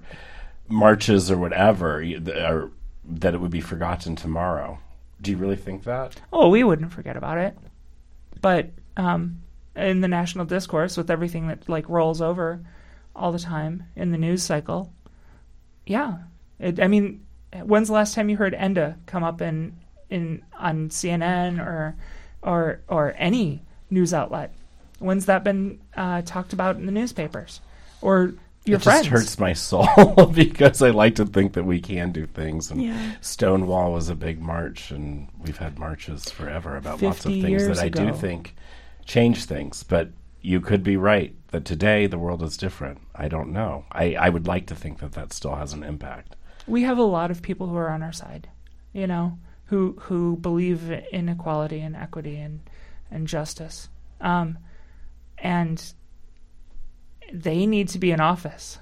[0.68, 2.70] marches or whatever, or,
[3.04, 4.78] that it would be forgotten tomorrow.
[5.22, 6.20] Do you really think that?
[6.32, 7.56] Oh, we wouldn't forget about it.
[8.40, 9.40] But um,
[9.74, 12.60] in the national discourse, with everything that like rolls over
[13.16, 14.92] all the time in the news cycle,
[15.86, 16.18] yeah.
[16.58, 17.24] It, I mean,
[17.62, 19.76] when's the last time you heard ENDA come up in
[20.10, 21.96] in on CNN or
[22.42, 24.54] or or any news outlet?
[25.00, 27.60] When's that been uh, talked about in the newspapers
[28.00, 28.34] or
[28.64, 29.06] your friends?
[29.06, 29.08] it friends?
[29.08, 32.70] just hurts my soul because I like to think that we can do things.
[32.70, 33.12] And Yeah.
[33.20, 37.78] Stonewall was a big march, and we've had marches forever about lots of things that
[37.78, 38.54] I do think
[39.04, 39.82] change things.
[39.82, 40.10] But
[40.42, 43.00] you could be right that today the world is different.
[43.14, 43.84] I don't know.
[43.92, 46.36] I, I would like to think that that still has an impact.
[46.66, 48.48] we have a lot of people who are on our side.
[48.92, 52.60] you know, who who believe in equality and equity and
[53.10, 53.88] and justice,
[54.20, 54.58] um,
[55.40, 55.92] and
[57.32, 58.78] they need to be in office.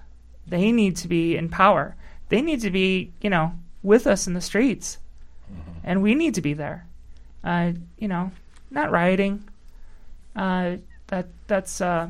[0.47, 1.95] They need to be in power.
[2.29, 4.99] They need to be, you know, with us in the streets,
[5.85, 6.87] and we need to be there.
[7.45, 8.33] Uh, you know,
[8.71, 9.45] not rioting.
[10.35, 10.77] Uh,
[11.09, 12.09] that that's uh,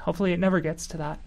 [0.00, 1.18] hopefully it never gets to that.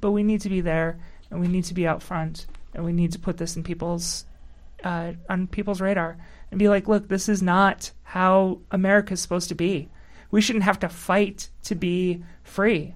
[0.00, 0.98] But we need to be there,
[1.30, 4.24] and we need to be out front, and we need to put this in people's
[4.82, 6.16] uh, on people's radar
[6.50, 9.88] and be like, look, this is not how America's supposed to be.
[10.30, 12.94] We shouldn't have to fight to be free.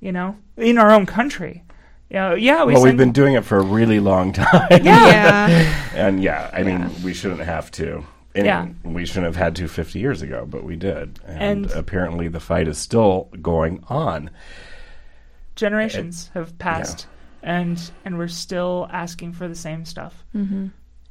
[0.00, 1.64] You know, in our own country.
[2.10, 4.68] You know, yeah, we well, we've been doing it for a really long time.
[4.84, 5.48] Yeah.
[5.94, 8.04] and yeah, I mean, we shouldn't have to.
[8.34, 8.68] And Yeah.
[8.82, 11.20] we shouldn't have had to 50 years ago, but we did.
[11.26, 14.30] And, And- apparently the fight is still going on.
[15.56, 17.06] generations have passed,
[17.42, 20.24] and and we're still asking for the same stuff.
[20.34, 20.66] Mm-hmm.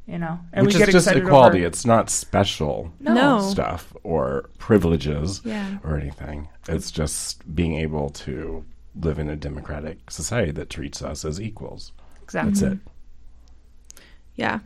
[0.05, 1.59] You know, and which we is get just excited equality.
[1.59, 3.39] Over, It's not special No.
[3.39, 5.77] stuff or privileges Yeah.
[5.83, 6.49] or anything.
[6.67, 8.65] It's just being able to
[8.99, 11.93] live in a democratic society that treats us as equals.
[12.21, 12.51] exactly.
[12.51, 12.79] That's it.
[14.35, 14.59] Yeah.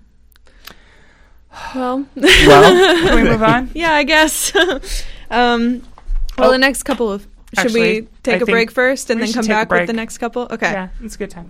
[1.76, 3.70] Well, Well, Can we move on?
[3.74, 4.56] yeah, I guess.
[5.30, 5.82] um,
[6.38, 6.52] well, Oh.
[6.52, 7.28] the next couple of.
[7.56, 10.18] Should Actually, we take I a break first and then come back with the next
[10.18, 10.48] couple?
[10.52, 10.72] Okay.
[10.72, 11.50] Yeah, it's a good time.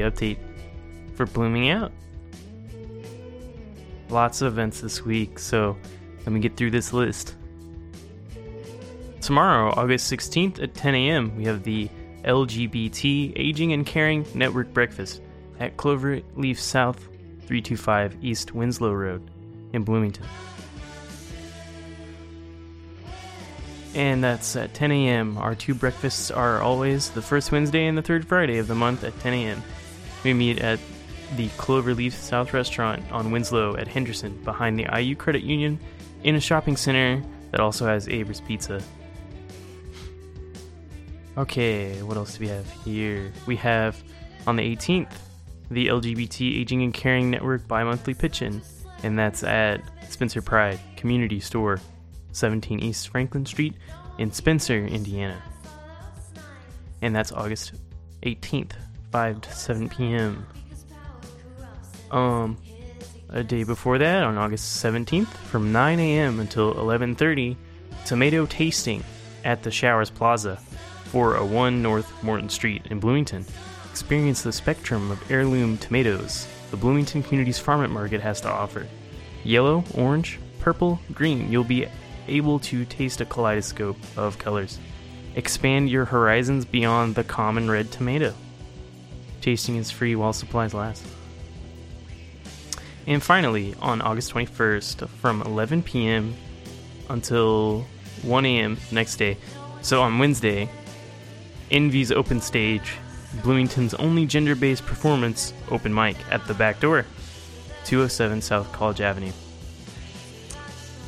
[0.00, 0.38] Update
[1.14, 1.92] for Blooming Out.
[4.08, 5.76] Lots of events this week, so
[6.20, 7.34] let me get through this list.
[9.20, 11.88] Tomorrow, August 16th at 10 a.m., we have the
[12.24, 15.20] LGBT Aging and Caring Network Breakfast
[15.58, 16.98] at Cloverleaf South
[17.46, 19.30] 325 East Winslow Road
[19.72, 20.26] in Bloomington.
[23.94, 25.38] And that's at 10 a.m.
[25.38, 29.04] Our two breakfasts are always the first Wednesday and the third Friday of the month
[29.04, 29.62] at 10 a.m.
[30.24, 30.78] We meet at
[31.36, 35.78] the Cloverleaf South Restaurant on Winslow at Henderson behind the IU Credit Union
[36.24, 38.82] in a shopping center that also has Avers Pizza.
[41.36, 43.32] Okay, what else do we have here?
[43.46, 44.02] We have
[44.46, 45.12] on the 18th
[45.70, 48.62] the LGBT Aging and Caring Network bi monthly pitch in,
[49.02, 51.80] and that's at Spencer Pride Community Store,
[52.32, 53.74] 17 East Franklin Street
[54.18, 55.42] in Spencer, Indiana.
[57.02, 57.72] And that's August
[58.22, 58.72] 18th,
[59.10, 60.46] 5 to 7 p.m.
[62.10, 62.56] Um,
[63.28, 66.40] a day before that, on August 17th, from 9 a.m.
[66.40, 67.56] until 11:30,
[68.04, 69.02] tomato tasting
[69.44, 70.56] at the Showers Plaza,
[71.06, 73.44] 401 North Morton Street in Bloomington.
[73.90, 78.86] Experience the spectrum of heirloom tomatoes the Bloomington Community's Farm Market has to offer.
[79.44, 81.50] Yellow, orange, purple, green.
[81.50, 81.86] You'll be
[82.28, 84.78] able to taste a kaleidoscope of colors.
[85.36, 88.34] Expand your horizons beyond the common red tomato.
[89.46, 91.06] Tasting is free while supplies last.
[93.06, 96.34] And finally, on August 21st, from 11 p.m.
[97.08, 97.86] until
[98.22, 98.76] 1 a.m.
[98.90, 99.36] next day,
[99.82, 100.68] so on Wednesday,
[101.70, 102.94] Envy's Open Stage,
[103.44, 107.06] Bloomington's only gender based performance open mic at the back door,
[107.84, 109.32] 207 South College Avenue.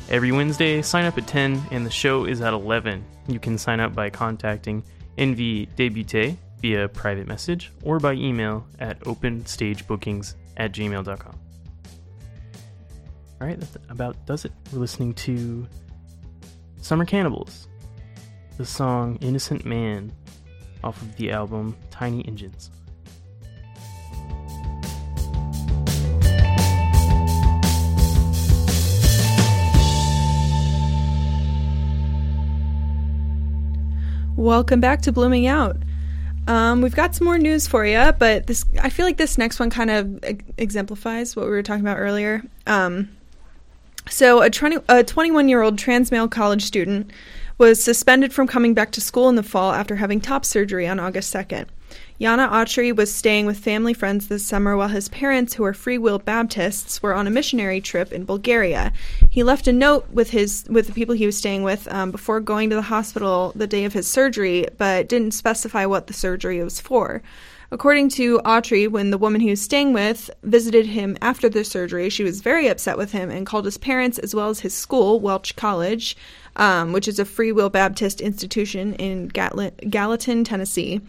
[0.07, 3.03] Every Wednesday, sign up at 10 and the show is at 11.
[3.27, 4.81] You can sign up by contacting
[5.17, 11.39] Envy Debute via private message or by email at openstagebookings at gmail.com.
[13.41, 14.51] All right, that about does it.
[14.73, 15.65] We're listening to
[16.81, 17.67] Summer Cannibals,
[18.57, 20.11] the song Innocent Man
[20.83, 22.69] off of the album Tiny Engines.
[34.35, 35.77] Welcome back to Blooming Out.
[36.49, 39.59] Um, we've got some more news for you, but this I feel like this next
[39.59, 42.43] one kind of ex- exemplifies what we were talking about earlier.
[42.65, 43.15] Um,
[44.09, 47.11] so, a 20, a 21 year old trans male college student
[47.59, 50.99] was suspended from coming back to school in the fall after having top surgery on
[50.99, 51.67] August 2nd.
[52.19, 55.97] Yanna Awtrey was staying with family friends this summer while his parents, who are Free
[55.97, 58.91] Will Baptists, were on a missionary trip in Bulgaria.
[59.29, 62.41] He left a note with his with the people he was staying with um, before
[62.41, 66.61] going to the hospital the day of his surgery, but didn't specify what the surgery
[66.61, 67.21] was for.
[67.71, 72.09] According to Autry, when the woman he was staying with visited him after the surgery,
[72.09, 75.21] she was very upset with him and called his parents as well as his school,
[75.21, 76.17] Welch College,
[76.57, 80.99] um, which is a Free Will Baptist institution in Gallatin, Tennessee.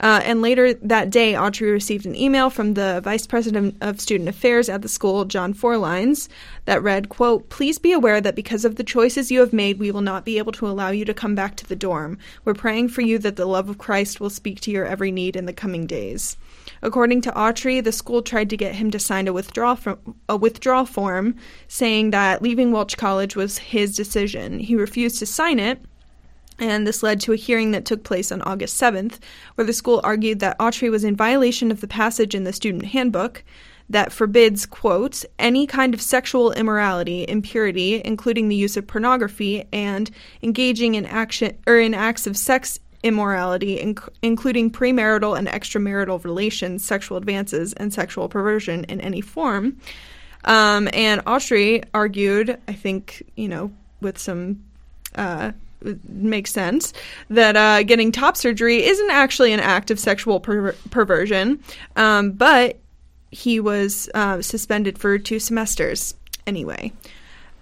[0.00, 4.30] Uh, and later that day, Awtrey received an email from the vice president of student
[4.30, 6.28] affairs at the school, John Forlines,
[6.64, 9.90] that read, quote, Please be aware that because of the choices you have made, we
[9.90, 12.16] will not be able to allow you to come back to the dorm.
[12.44, 15.36] We're praying for you that the love of Christ will speak to your every need
[15.36, 16.38] in the coming days.
[16.82, 19.98] According to Awtrey, the school tried to get him to sign a withdrawal, from,
[20.30, 21.36] a withdrawal form
[21.68, 24.60] saying that leaving Welch College was his decision.
[24.60, 25.82] He refused to sign it,
[26.60, 29.18] and this led to a hearing that took place on August 7th,
[29.54, 32.86] where the school argued that Awtrey was in violation of the passage in the student
[32.86, 33.42] handbook
[33.88, 40.10] that forbids, quote, any kind of sexual immorality, impurity, including the use of pornography, and
[40.42, 46.84] engaging in action or in acts of sex immorality, inc- including premarital and extramarital relations,
[46.84, 49.76] sexual advances, and sexual perversion in any form.
[50.44, 54.62] Um, and Awtrey argued, I think, you know, with some
[55.14, 55.52] uh,
[56.08, 56.92] makes sense
[57.28, 61.62] that uh, getting top surgery isn't actually an act of sexual per- perversion,
[61.96, 62.78] um, but
[63.30, 66.14] he was uh, suspended for two semesters
[66.46, 66.92] anyway.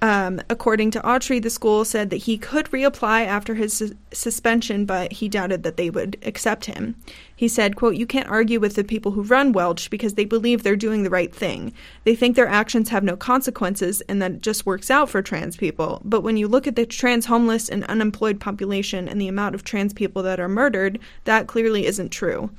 [0.01, 4.85] Um, according to Awtrey, the school said that he could reapply after his sus- suspension,
[4.85, 6.95] but he doubted that they would accept him.
[7.35, 10.63] He said, quote, You can't argue with the people who run Welch because they believe
[10.63, 11.73] they're doing the right thing.
[12.05, 15.57] They think their actions have no consequences and that it just works out for trans
[15.57, 16.01] people.
[16.05, 19.65] But when you look at the trans homeless and unemployed population and the amount of
[19.65, 22.51] trans people that are murdered, that clearly isn't true.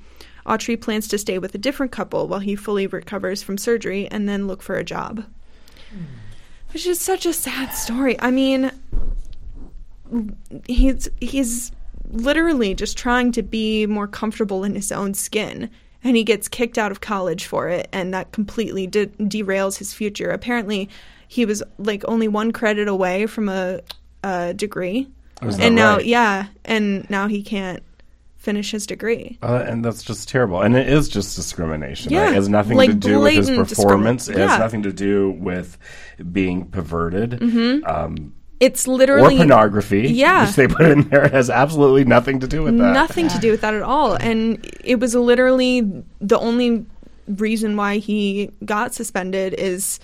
[0.46, 4.28] Awtrey plans to stay with a different couple while he fully recovers from surgery and
[4.28, 5.24] then look for a job.
[6.74, 8.20] Which is such a sad story.
[8.20, 8.72] I mean,
[10.68, 11.72] he's he's
[12.12, 15.70] literally just trying to be more comfortable in his own skin
[16.04, 19.94] and he gets kicked out of college for it and that completely de- derails his
[19.94, 20.32] future.
[20.32, 20.90] Apparently
[21.28, 23.82] he was like only one credit away from a,
[24.24, 25.08] a degree.
[25.42, 27.84] Oh, and now yeah and now he can't
[28.40, 30.62] finish his degree Uh, and that's just terrible.
[30.62, 32.12] And it is just discrimination.
[32.12, 32.32] Yeah, Right?
[32.32, 34.30] It has nothing like to do with his performance.
[34.30, 35.78] It has nothing to do with
[36.32, 37.42] being perverted.
[37.86, 40.10] Um, it's or literally pornography.
[40.10, 40.46] Yeah.
[40.46, 41.26] Which they put in there.
[41.26, 42.94] It has absolutely nothing to do with that.
[42.94, 44.16] Nothing to do with that at all.
[44.16, 46.86] And it was literally the only
[47.28, 50.00] reason why he got suspended is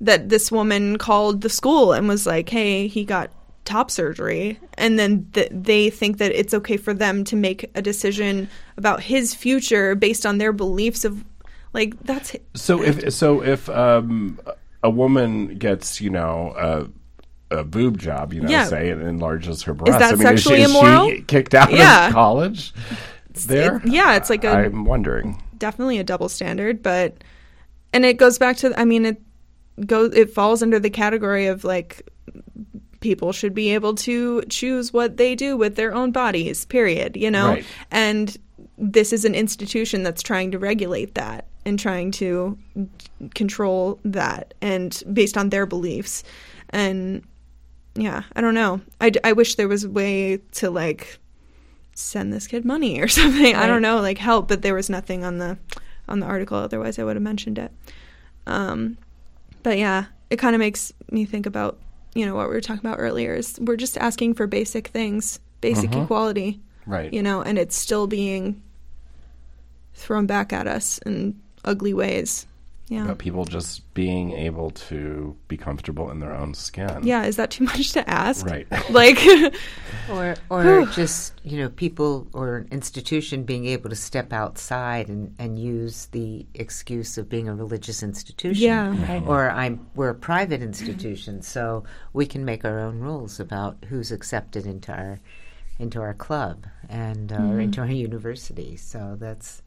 [0.00, 3.30] that this woman called the school and was like, "Hey, he got
[3.66, 7.82] top surgery," and then th- they think that it's okay for them to make a
[7.82, 8.48] decision
[8.78, 11.22] about his future based on their beliefs of
[11.74, 14.40] like that's So if so if um,
[14.82, 16.88] a woman gets you know
[17.50, 18.64] a, a boob job, you know, Yeah.
[18.64, 19.98] say it enlarges her breasts.
[20.00, 21.08] that I mean, sexually is she, immoral?
[21.08, 22.06] Is she kicked out Yeah.
[22.08, 22.72] of college?
[23.46, 25.42] There, it- yeah, it's like a I'm wondering.
[25.58, 27.22] definitely a double standard, but
[27.92, 29.20] and it goes back to I mean it
[29.86, 32.08] goes it falls under the category of like
[33.06, 37.30] people should be able to choose what they do with their own bodies, period, you
[37.30, 37.50] know?
[37.50, 37.64] Right.
[37.92, 38.36] And
[38.76, 42.58] this is an institution that's trying to regulate that and trying to
[43.36, 46.24] control that and based on their beliefs.
[46.70, 47.22] And
[47.94, 48.80] yeah, I don't know.
[49.00, 51.20] I, I wish there was a way to like
[51.94, 53.54] send this kid money or something.
[53.54, 55.58] I don't know, like help, but there was nothing on the
[56.08, 56.58] on the article.
[56.58, 57.70] Otherwise, I would have mentioned it.
[58.48, 58.98] Um,
[59.62, 61.78] but yeah, it kind of makes me think about
[62.16, 63.34] you know what we were talking about earlier.
[63.34, 66.04] Is we're just asking for basic things, basic Mhm.
[66.04, 67.12] equality, Right.
[67.12, 68.62] you know, and it's still being
[69.94, 72.46] thrown back at us in ugly ways.
[72.88, 73.04] Yeah.
[73.04, 77.00] About people just being able to be comfortable in their own skin.
[77.02, 78.46] Yeah, is that too much to ask?
[78.46, 78.66] Right.
[78.90, 79.18] Like,
[80.08, 85.34] Or, or just you know, people or an institution being able to step outside and,
[85.38, 88.62] and use the excuse of being a religious institution.
[88.62, 89.22] Yeah.
[89.26, 91.82] Or I'm we're a private institution, so
[92.12, 95.18] we can make our own rules about who's accepted into our
[95.78, 98.76] into our club and uh, or into our university.
[98.76, 99.62] So that's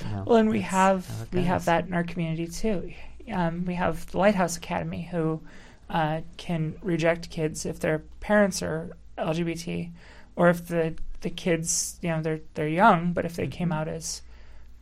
[0.00, 2.92] you Well, and we have how it we have that in our community too.
[3.32, 5.40] Um, we have the Lighthouse Academy who
[5.88, 9.90] uh, can reject kids if their parents are LGBT,
[10.36, 13.88] or if the the kids you know they're they're young, but if they came out
[13.88, 14.22] as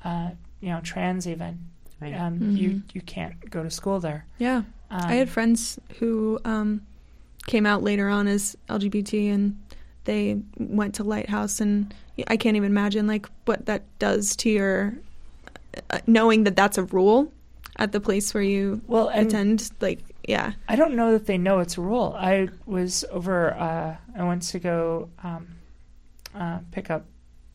[0.05, 1.61] uh, you know trans even,
[2.01, 2.15] Right.
[2.15, 4.27] um, you you can't go to school there.
[4.39, 4.63] yeah.
[4.91, 6.83] Um, I had friends who um,
[7.47, 9.59] came out later on as LGBT, and
[10.05, 11.95] they went to Lighthouse, and
[12.27, 14.95] I can't even imagine like what that does to your
[15.91, 17.33] uh, knowing that that's a rule
[17.77, 19.71] at the place where you Well, attend.
[19.81, 22.15] Like, yeah, I don't know that they know it's a rule.
[22.19, 23.55] I was over.
[23.55, 25.49] Uh, I went to go um,
[26.35, 27.07] uh, pick up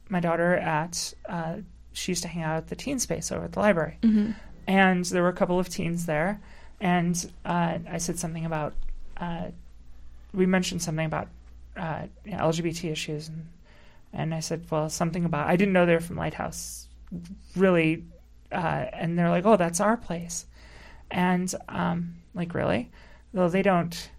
[0.09, 1.13] my daughter at.
[1.29, 1.57] Uh,
[1.93, 3.97] she used to hang out at the teen space over at the library,
[4.67, 6.39] and there were a couple of teens there,
[6.81, 8.73] and uh, I said something about.
[9.17, 9.47] Uh,
[10.33, 11.27] we mentioned something about
[11.77, 13.47] uh, LGBT issues, and
[14.13, 15.47] and I said, well, something about.
[15.47, 16.87] I didn't know they were from Lighthouse,
[17.55, 18.05] really,
[18.51, 20.45] uh, and they're like, oh, that's our place,
[21.11, 22.91] and um, like really,
[23.33, 24.09] though they don't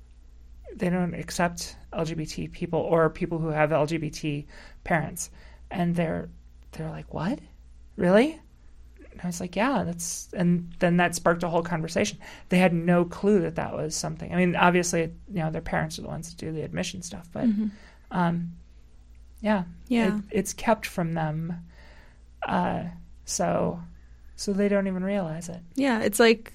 [0.75, 4.47] they don't accept LGBT people or people who have LGBT
[4.85, 5.31] parents,
[5.71, 6.29] and they're
[6.73, 7.39] they're like, what,
[7.97, 8.41] really?
[9.19, 12.19] And I was like, yeah, that's, and then that sparked a whole conversation.
[12.51, 14.33] They had no clue that that was something.
[14.33, 17.29] I mean, obviously, you know, their parents are the ones that do the admission stuff,
[17.33, 17.47] but,
[18.13, 18.53] um,
[19.41, 20.19] yeah, Yeah.
[20.19, 21.65] it, it's kept from them,
[22.47, 22.85] uh,
[23.25, 23.81] so,
[24.37, 26.01] so they don't even realize it, yeah.
[26.01, 26.53] It's like,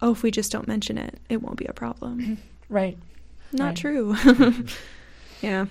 [0.00, 2.38] oh, if we just don't mention it, it won't be a problem.
[2.68, 2.96] right?
[3.52, 3.76] Not Right.
[3.76, 4.16] true.
[5.42, 5.66] yeah.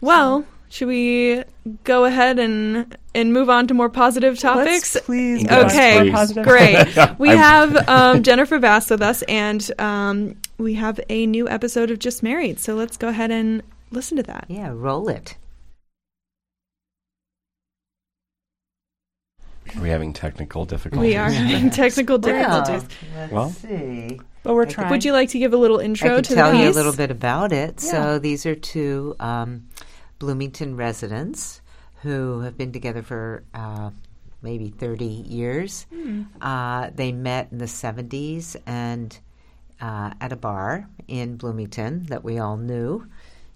[0.00, 0.44] Well,
[0.74, 1.44] should we
[1.84, 4.96] go ahead and and move on to more positive topics?
[4.96, 5.42] Let's please.
[5.44, 6.10] Yes, go on to okay, please.
[6.12, 6.96] positive- Great.
[7.20, 12.00] We have um, Jennifer Bass with us, and um, we have a new episode of
[12.00, 12.58] Just Married.
[12.58, 13.62] So let's go ahead and
[13.92, 14.46] listen to that.
[14.48, 15.36] Yeah, roll it.
[19.76, 21.08] Are we having technical difficulties?
[21.08, 22.82] We are having technical difficulties.
[23.14, 23.50] Well, let's Well.
[23.50, 24.20] see.
[24.42, 24.90] But we're I trying.
[24.90, 26.70] Would you like to give a little intro I can to tell the you a
[26.70, 27.80] little bit about it.
[27.82, 27.90] Yeah.
[27.90, 29.68] So these are two um,
[30.18, 31.60] Bloomington residents
[32.02, 33.90] who have been together for uh,
[34.42, 35.86] maybe 30 years.
[36.40, 39.18] Uh, they met in the 70s and
[39.80, 43.06] uh, at a bar in Bloomington that we all knew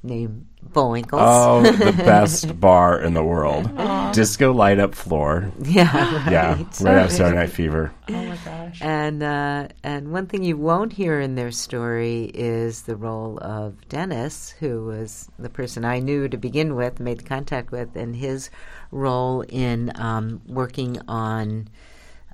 [0.02, 1.22] named Bullwinkle's.
[1.24, 3.70] Oh, the best bar in the world.
[4.12, 5.50] Disco light up floor.
[5.62, 6.80] yeah, Yeah, right.
[6.80, 7.92] right after Saturday Night Fever.
[8.08, 8.78] Oh my gosh.
[8.80, 13.88] And uh, and one thing you won't hear in their story is the role of
[13.88, 18.50] Dennis, who was the person I knew to begin with, made contact with, and his
[18.90, 21.68] role in um, working on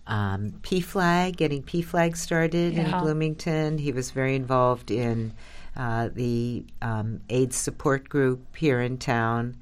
[0.07, 2.97] um, Flag, getting PFLAG started Yeah.
[2.99, 3.79] in Bloomington.
[3.79, 5.33] He was very involved in
[5.77, 9.57] uh, the um, AIDS support group here in town,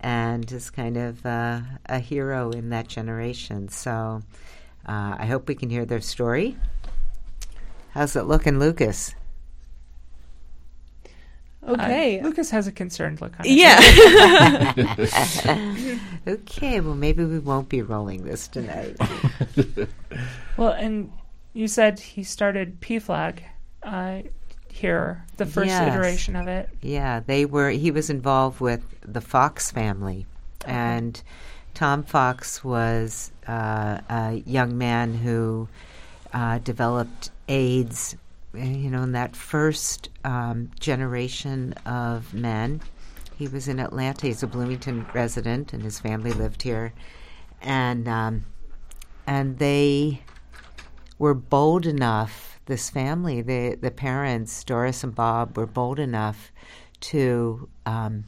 [0.00, 3.68] and is kind of uh, a hero in that generation.
[3.68, 4.22] So.
[4.88, 6.56] Uh, I hope we can hear their story.
[7.90, 9.14] How's it looking, Lucas?
[11.66, 12.20] Okay.
[12.20, 14.72] Uh, Lucas has a concerned look on his yeah.
[16.28, 18.96] Okay, well, maybe we won't be rolling this tonight.
[20.56, 21.12] Well, and
[21.52, 23.40] you said he started PFLAG
[23.82, 24.22] uh,
[24.76, 25.94] here, the first Yes.
[25.94, 26.68] iteration of it.
[26.82, 27.70] yeah, they were.
[27.70, 30.26] He was involved with the Fox family,
[30.64, 31.20] and
[31.74, 35.68] Tom Fox was uh, a young man who
[36.32, 38.16] uh, developed AIDS.
[38.54, 42.80] You know, in that first um, generation of men,
[43.36, 44.26] he was in Atlanta.
[44.28, 46.92] He's a Bloomington resident, and his family lived here,
[47.60, 48.44] and um,
[49.26, 50.22] and they
[51.18, 52.45] were bold enough.
[52.66, 56.52] This family, the the parents, Doris and Bob, were bold enough
[57.00, 58.24] to, um,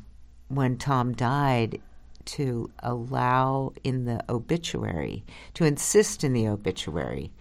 [0.49, 1.81] when Tom died,
[2.25, 5.25] to allow in the obituary,
[5.55, 7.33] to insist in the obituary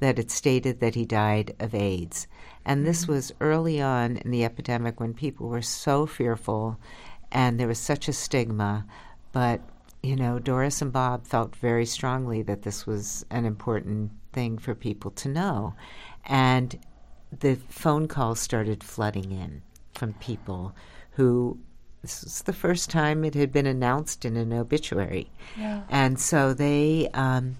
[0.00, 2.26] that it stated that he died of AIDS.
[2.64, 6.78] And this was early on in the epidemic when people were so fearful
[7.32, 8.86] and there was such a stigma.
[9.32, 9.60] But,
[10.02, 14.74] you know, Doris and Bob felt very strongly that this was an important thing for
[14.74, 15.74] people to know.
[16.26, 16.78] And
[17.40, 19.62] the phone calls started flooding in
[19.94, 20.74] from people
[21.12, 21.58] who
[22.02, 25.82] this was the first time it had been announced in an obituary, Yeah.
[25.88, 27.56] and so they um,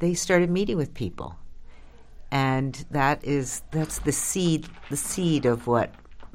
[0.00, 1.36] they started meeting with people,
[2.30, 5.94] and that is that's the seed the seed of what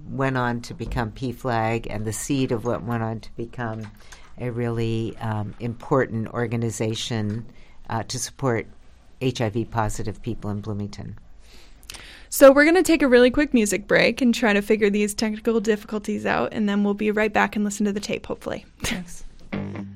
[0.09, 3.81] went on to become PFLAG and the seed of what went on to become
[4.37, 7.45] a really um, important organization
[7.89, 8.67] uh, to support
[9.21, 11.17] HIV positive people in Bloomington.
[12.33, 15.13] So we're going to take a really quick music break and try to figure these
[15.13, 18.65] technical difficulties out, and then we'll be right back and listen to the tape, hopefully.
[18.81, 19.23] Thanks.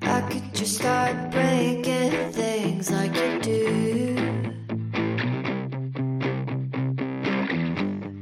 [0.03, 4.15] I could just start breaking things like you do.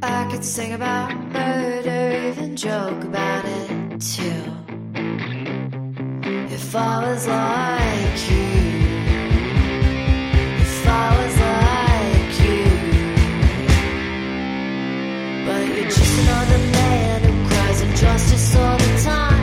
[0.02, 4.44] I could sing about murder, even joke about it too.
[6.54, 8.65] If I was like you,
[15.90, 19.35] just another man who cries and justice all the time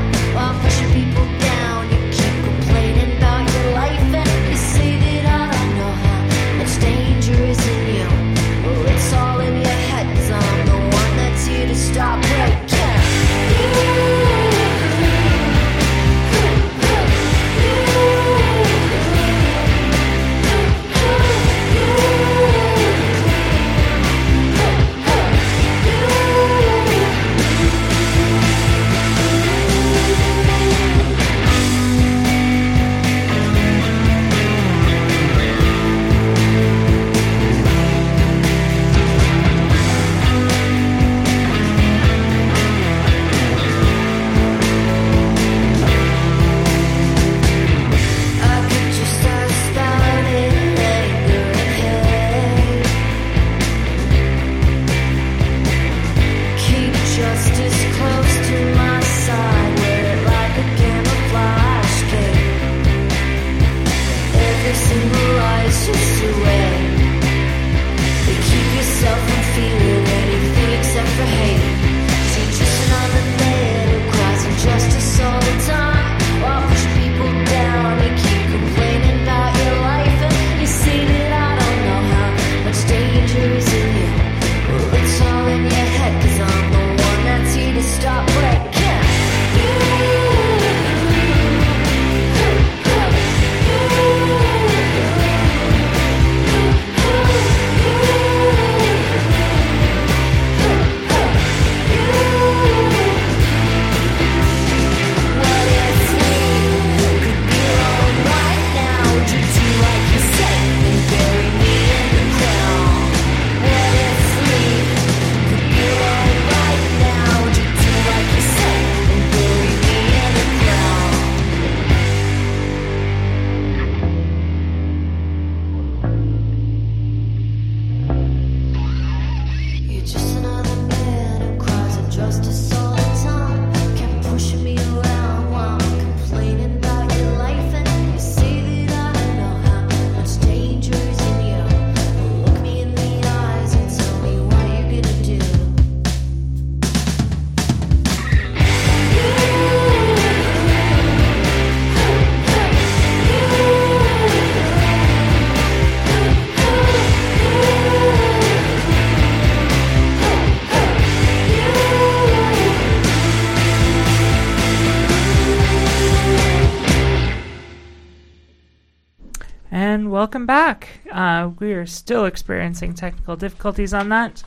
[170.32, 170.88] welcome back.
[171.12, 174.42] Uh, we are still experiencing technical difficulties on that.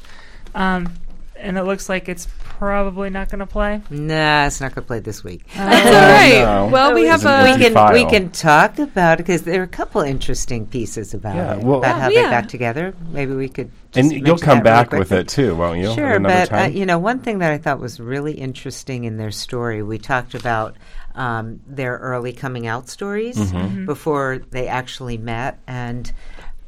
[0.56, 0.92] Um,
[1.36, 3.84] and it looks like it's probably not going to play.
[3.92, 5.46] Nah, it's not going to play this week.
[5.56, 6.66] That's all right.
[6.66, 6.74] no.
[6.74, 7.44] Well, we have a.
[7.44, 7.94] we can file.
[7.94, 11.64] we can talk about it because there are a couple interesting pieces about Yeah, it
[11.64, 12.24] well- about Oh, how yeah.
[12.24, 12.96] they got together.
[13.12, 13.70] Maybe we could.
[13.94, 15.94] And you'll come that really back with it too, won't you?
[15.94, 19.18] Sure, another but uh, you know, one thing that I thought was really interesting in
[19.18, 20.78] their story, we talked about
[21.16, 23.86] um, their early coming out stories Mm-hmm.
[23.86, 26.12] before they actually met, and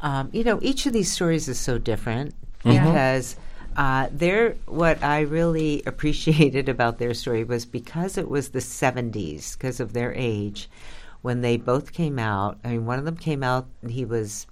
[0.02, 2.34] um, you know, each of these stories is so different
[2.64, 2.86] Mm-hmm.
[2.86, 3.36] because.
[3.76, 9.56] Uh, their what I really appreciated about their story was because it was the 70s,
[9.56, 10.68] because of their age,
[11.22, 12.58] when they both came out.
[12.64, 14.48] I mean, one of them came out, he was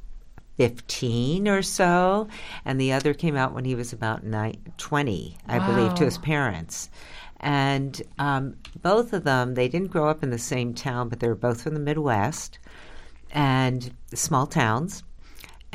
[0.58, 2.28] 15 or so,
[2.66, 6.20] and the other came out when he was about nine, 20, I believe, to his
[6.20, 6.89] parents.
[7.46, 11.28] And um, both of them, they didn't grow up in the same town, but they
[11.28, 12.58] were both from the Midwest
[13.30, 15.04] and small towns.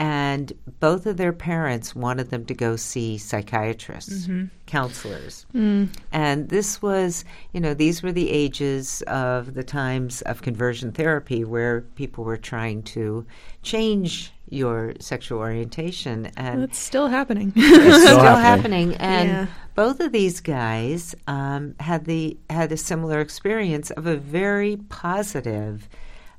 [0.00, 4.26] And both of their parents wanted them to go see psychiatrists,
[4.64, 5.44] counselors.
[5.54, 7.22] And this was,
[7.52, 12.38] you know, these were the ages of the times of conversion therapy where people were
[12.38, 13.26] trying to
[13.62, 16.30] change your sexual orientation.
[16.34, 17.52] And It's still happening.
[17.56, 18.92] it's still happening.
[18.92, 18.94] happening.
[18.94, 19.46] And Yeah.
[19.74, 25.88] both of these guys um, had the had a similar experience of a very positive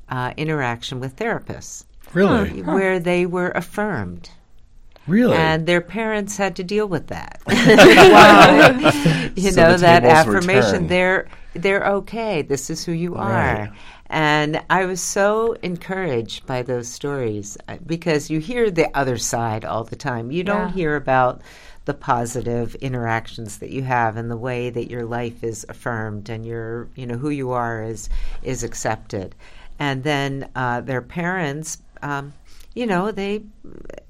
[0.10, 4.30] uh, interaction with therapists, really, where they were affirmed.
[5.08, 7.42] really, And their parents had to deal with that.
[9.36, 10.84] you So know, that affirmation.
[10.84, 10.88] return.
[10.88, 12.42] They're they're okay.
[12.44, 13.30] This is who you are.
[13.30, 13.72] Right.
[14.10, 19.66] And I was so encouraged by those stories uh, because you hear the other side
[19.66, 20.32] all the time.
[20.32, 20.74] You don't Yeah.
[20.74, 21.42] hear about
[21.86, 26.46] the positive interactions that you have and the way that your life is affirmed and
[26.46, 28.10] your you know who you are is
[28.44, 29.36] is accepted.
[29.80, 32.34] And then uh, their parents, um,
[32.74, 33.44] you know, they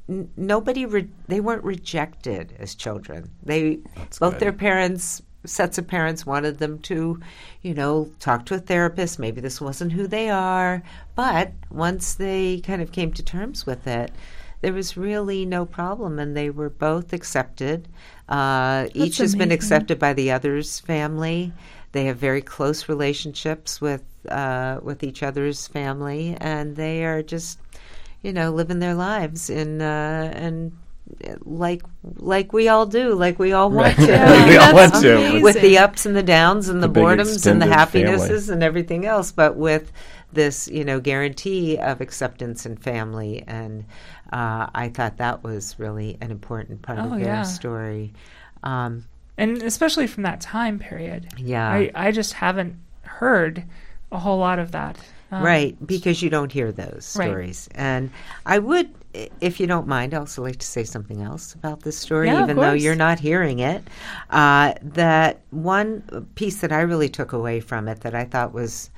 [0.09, 3.29] n- nobody re- they weren't rejected as children.
[3.43, 3.79] They
[4.19, 4.39] both good.
[4.39, 7.19] their parents sets of parents wanted them to,
[7.61, 9.19] you know, talk to a therapist.
[9.19, 10.83] Maybe this wasn't who they are.
[11.15, 14.11] But once they kind of came to terms with it,
[14.61, 17.87] there was really no problem, and they were both accepted.
[18.29, 21.51] Uh, each has been accepted by the other's family.
[21.93, 27.57] They have very close relationships with uh, with each other's family, and they are just,
[28.22, 30.72] you know, living their lives in uh, and
[31.43, 31.84] like
[32.17, 34.01] like we all do, like we all want to.
[34.11, 35.17] Like we all want to.
[35.17, 35.41] amazing.
[35.41, 38.63] with the ups and the downs and the, The boredoms and the extended happinesses and
[38.63, 39.91] everything else, but with
[40.34, 43.43] this, you know, guarantee of acceptance and family.
[43.47, 43.86] And
[44.32, 47.41] uh, I thought that was really an important part Oh, of their yeah.
[47.43, 48.13] story.
[48.63, 49.05] Um,
[49.38, 51.28] and especially from that time period.
[51.38, 51.67] Yeah.
[51.69, 53.65] I, I just haven't heard
[54.12, 54.97] a whole lot of that.
[55.32, 57.28] Um, right, because you don't hear those Right.
[57.28, 57.70] stories.
[57.74, 58.12] And
[58.45, 58.89] I would,
[59.39, 62.57] if you don't mind, also like to say something else about this story, Yeah, even
[62.57, 63.82] though you're not hearing it.
[64.30, 68.89] Uh, that one piece that I really took away from it that I thought was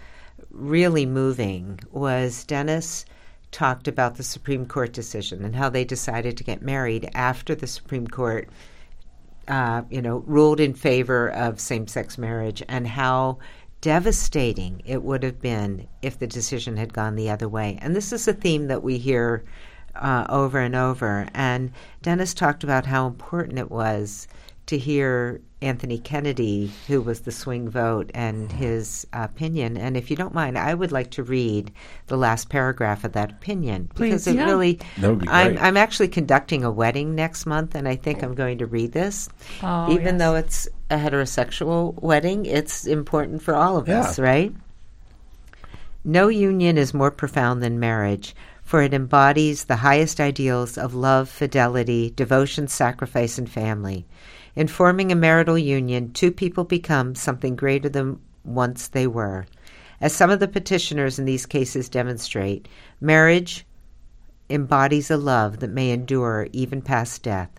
[0.49, 3.05] really moving was Dennis
[3.51, 7.67] talked about the Supreme Court decision and how they decided to get married after the
[7.67, 8.49] Supreme Court
[9.47, 13.37] uh, you know, ruled in favor of same sex marriage and how
[13.83, 17.77] devastating it would have been if the decision had gone the other way.
[17.81, 19.43] And this is a theme that we hear
[19.95, 21.27] uh, over and over.
[21.33, 21.69] And
[22.01, 24.29] Dennis talked about how important it was
[24.67, 29.77] to hear Anthony Kennedy, who was the swing vote, and his opinion.
[29.77, 31.71] And if you don't mind, I would like to read
[32.07, 34.27] the last paragraph of that opinion because Please.
[34.27, 34.45] it Yeah.
[34.45, 34.79] really.
[34.99, 35.57] Be I'm.
[35.57, 39.29] I'm actually conducting a wedding next month, and I think I'm going to read this.
[39.63, 40.19] Oh, Even yes.
[40.19, 44.53] though it's a heterosexual wedding, it's important for all of us, right?
[46.03, 51.29] No union is more profound than marriage, for it embodies the highest ideals of love,
[51.29, 54.05] fidelity, devotion, sacrifice, and family.
[54.55, 59.45] In forming a marital union, two people become something greater than once they were.
[59.99, 62.67] As some of the petitioners in these cases demonstrate,
[63.01, 63.65] marriage
[64.49, 67.49] embodies a love that may endure even past death.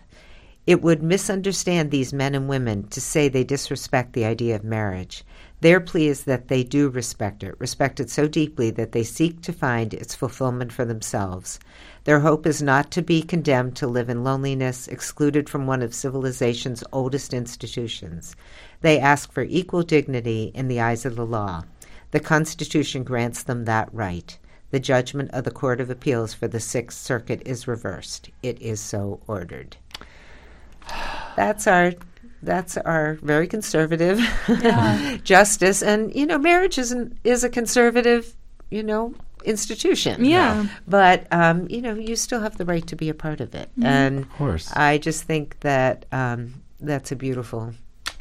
[0.65, 5.23] It would misunderstand these men and women to say they disrespect the idea of marriage.
[5.65, 9.41] Their plea is that they do respect it, respect it so deeply that they seek
[9.41, 11.59] to find its fulfillment for themselves.
[12.03, 15.95] Their hope is not to be condemned to live in loneliness, excluded from one of
[15.95, 18.35] civilization's oldest institutions.
[18.81, 21.63] They ask for equal dignity in the eyes of the law.
[22.11, 24.37] The Constitution grants them that right.
[24.69, 28.29] The judgment of the Court of Appeals for the Sixth Circuit is reversed.
[28.43, 29.77] It is so ordered.
[31.35, 31.93] That's our
[32.43, 34.19] that's our very conservative
[35.23, 38.35] justice, and you know, marriage is an, is a conservative,
[38.69, 39.13] you know,
[39.43, 40.23] institution.
[40.25, 40.67] Yeah.
[40.87, 43.69] but um, you know, you still have the right to be a part of it,
[43.81, 44.71] and Of course.
[44.75, 47.73] I just think that um, that's a beautiful,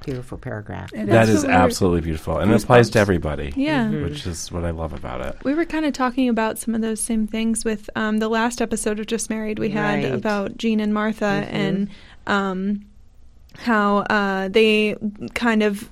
[0.04, 0.92] beautiful paragraph.
[0.92, 1.36] It That is.
[1.36, 2.38] is absolutely beautiful.
[2.38, 3.52] And it applies to everybody.
[3.56, 3.90] Yeah.
[3.90, 5.36] Which is what I love about it.
[5.44, 8.60] We were kind of talking about some of those same things with um, the last
[8.60, 10.12] episode of Just Married we had Right.
[10.12, 11.88] about Jean and Martha and
[12.26, 12.84] um,
[13.58, 14.96] how uh, they
[15.34, 15.90] kind of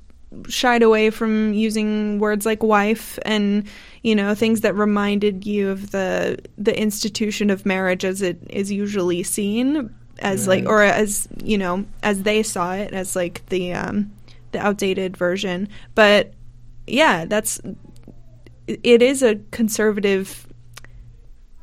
[0.48, 3.66] shied away from using words like wife and
[4.02, 8.72] you know things that reminded you of the the institution of marriage as it is
[8.72, 13.72] usually seen as like or as you know as they saw it as like the
[13.72, 14.10] um
[14.52, 15.68] the outdated version.
[15.94, 16.32] But
[16.86, 17.60] yeah that's
[18.66, 20.46] it is a conservative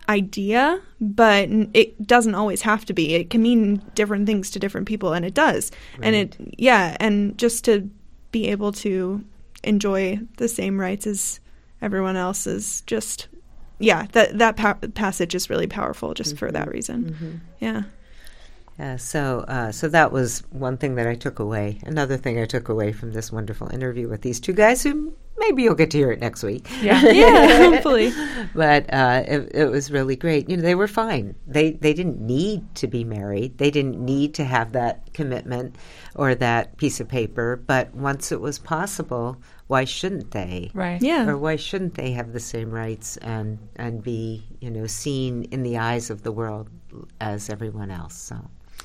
[0.10, 3.14] idea, but it doesn't always have to be.
[3.14, 5.72] It can mean different things to different people, and it does.
[6.01, 7.89] And it, yeah, and just to
[8.32, 9.24] be able to
[9.64, 11.39] enjoy the same rights as
[11.82, 13.28] everyone else is just,
[13.78, 16.72] yeah, that that pa- passage is really powerful just for that mm-hmm.
[16.72, 17.03] reason.
[17.12, 17.36] Mm-hmm.
[17.60, 17.84] Yeah.
[18.80, 21.80] Yeah, so uh, so that was one thing that I took away.
[21.84, 25.64] Another thing I took away from this wonderful interview with these two guys, who maybe
[25.64, 26.66] you'll get to hear it next week.
[26.82, 27.02] Yeah.
[27.12, 28.14] Yeah, hopefully.
[28.56, 30.50] but uh, it, it was really great.
[30.50, 31.36] You know, they were fine.
[31.46, 33.58] They they didn't need to be married.
[33.58, 35.76] They didn't need to have that commitment
[36.16, 37.58] or that piece of paper.
[37.58, 39.36] But once it was possible,
[39.68, 40.72] why shouldn't they?
[40.74, 41.02] Right.
[41.02, 41.28] Yeah.
[41.28, 45.64] Or why shouldn't they have the same rights and and be you know seen in
[45.64, 46.70] the eyes of the world
[47.20, 48.16] as everyone else?
[48.16, 48.38] So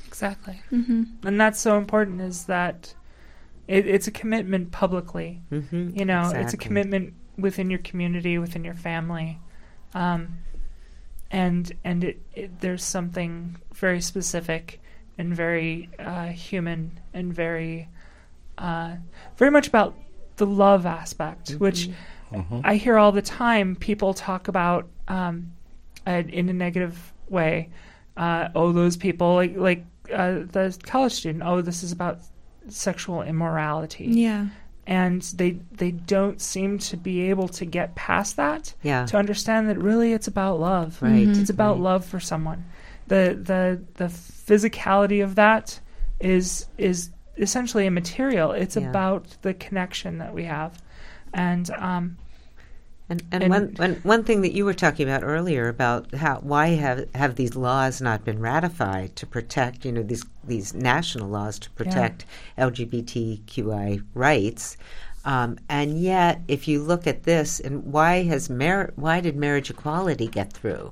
[0.07, 0.61] Exactly.
[0.69, 2.93] hmm And that's so important is that
[3.67, 5.41] it, it's a commitment publicly.
[5.49, 9.39] hmm You know, it's a commitment within your community, within your family.
[9.93, 10.39] Um,
[11.31, 14.79] and and it, it there's something very specific
[15.17, 17.89] and very uh, human and very
[18.57, 18.95] uh,
[19.37, 19.95] very much about
[20.37, 21.89] the love aspect, which
[22.63, 23.75] I hear all the time.
[23.75, 25.51] People talk about um,
[26.05, 27.69] uh, in a negative way.
[28.17, 31.43] Uh, oh, those people like like uh, the college student.
[31.45, 32.19] Oh, this is about
[32.67, 34.47] sexual immorality Yeah.
[34.87, 39.05] and they they don't seem to be able to get past that Yeah.
[39.05, 41.81] to understand that really it's about love Right, it's about right.
[41.83, 42.65] love for someone
[43.07, 44.05] the the the
[44.49, 45.79] physicality of that
[46.19, 48.89] is is essentially immaterial it's Yeah.
[48.89, 50.81] about the connection that we have
[51.33, 52.17] and um
[53.07, 56.39] And, and, And- one, one, one thing that you were talking about earlier about how
[56.39, 61.29] why have, have these laws not been ratified to protect you know these these national
[61.29, 62.25] laws to protect
[62.57, 64.77] LGBTQI rights,
[65.23, 69.69] um, and yet if you look at this and why has mar- why did marriage
[69.69, 70.91] equality get through,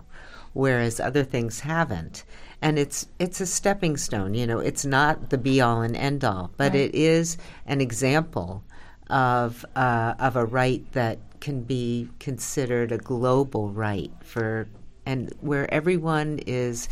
[0.53, 2.23] whereas other things haven't,
[2.61, 4.35] and it's it's a stepping stone.
[4.35, 8.63] You know, it's not the be all and end all, but it is an example
[9.09, 14.65] of uh, of a right that can be considered a global right for
[15.05, 16.87] and where everyone is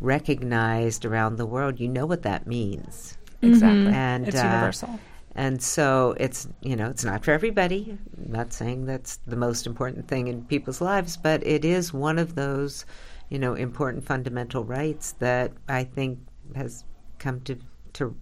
[0.00, 1.78] recognized around the world.
[1.78, 4.98] You know what that means, exactly and it's uh, universal
[5.34, 7.98] and so it's you know it's not for everybody.
[8.16, 12.18] I'm not saying that's the most important thing in people's lives, but it is one
[12.18, 12.86] of those
[13.28, 16.18] you know important fundamental rights that I think
[16.54, 16.84] has
[17.18, 17.58] come to
[17.94, 18.16] to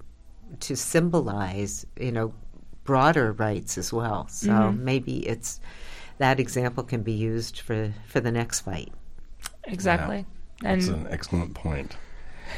[0.59, 2.35] to symbolize you know
[2.91, 4.27] broader rights as well.
[4.27, 4.85] So mm-hmm.
[4.85, 5.61] maybe it's
[6.19, 8.93] that example can be used for for the next fight.
[9.63, 10.27] exactly
[10.65, 11.97] and That's an excellent point.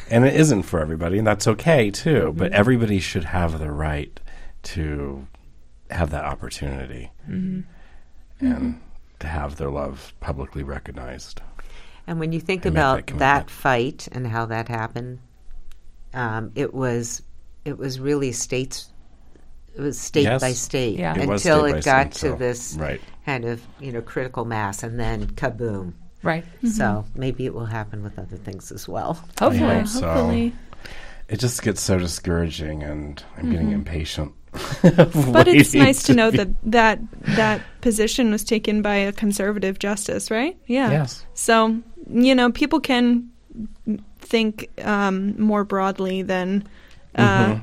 [0.08, 2.28] And it isn't for everybody, and that's okay too.
[2.28, 2.38] Mm-hmm.
[2.38, 4.18] But everybody should have the right
[4.62, 5.26] to
[5.90, 7.60] have that opportunity mm-hmm.
[8.40, 8.80] and
[9.18, 11.42] to have their love publicly recognized.
[12.06, 15.18] And when you think And make that about that, fight and how that happened,
[16.14, 17.22] um, it was
[17.66, 18.91] it was really states.
[19.76, 20.40] It was state Yes.
[20.40, 21.14] by state Yeah.
[21.14, 23.00] It until state it got state, to so- this right.
[23.26, 25.92] kind of you know critical mass, and then kaboom.
[26.22, 29.14] right So maybe it will happen with other things as well.
[29.38, 30.06] hopefully hope so.
[30.06, 30.52] Hopefully.
[31.28, 34.32] It just gets so discouraging, and I'm getting impatient.
[34.82, 36.98] But it's nice to know that that
[37.36, 40.56] that position was taken by a conservative justice, right?
[40.66, 40.90] Yeah.
[40.90, 41.24] Yes.
[41.32, 41.80] So
[42.12, 43.30] you know, people can
[44.20, 46.64] think um, more broadly than
[47.14, 47.60] uh,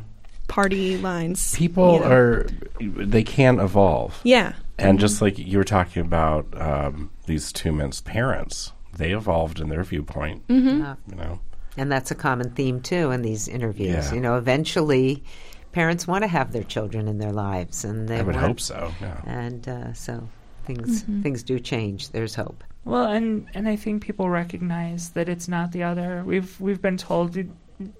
[0.49, 1.55] party lines.
[1.55, 2.11] People you know.
[2.11, 2.47] are,
[2.81, 4.19] they can't evolve.
[4.23, 4.53] Yeah.
[4.77, 9.69] And just like you were talking about um, these two men's parents, they evolved in
[9.69, 10.45] their viewpoint.
[10.47, 10.81] Mm-hmm.
[10.83, 11.39] Uh, You know,
[11.77, 14.07] and that's a common theme too in these interviews.
[14.07, 14.13] Yeah.
[14.13, 15.23] You know, eventually,
[15.71, 18.59] parents want to have their children in their lives, and they I would want- hope
[18.59, 18.91] so.
[19.01, 19.21] Yeah.
[19.25, 20.27] And uh, so
[20.65, 22.09] things things do change.
[22.09, 22.63] There's hope.
[22.85, 26.23] Well, and and I think people recognize that it's not the other.
[26.25, 27.37] We've we've been told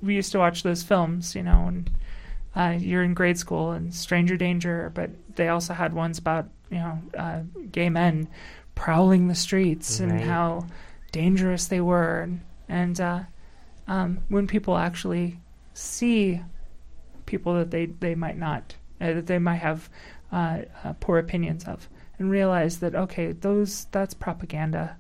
[0.01, 1.89] we used to watch those films, you know, and
[2.55, 6.77] uh, you're in grade school and Stranger Danger, but they also had ones about you
[6.77, 7.41] know uh,
[7.71, 8.27] gay men
[8.75, 10.65] prowling the streets and how
[11.11, 13.19] dangerous they were, and, and uh,
[13.87, 15.39] um, when people actually
[15.73, 16.41] see
[17.25, 19.89] people that they they might not uh, that they might have
[20.31, 21.87] uh, uh, poor opinions of,
[22.17, 24.97] and realize that okay, those that's propaganda.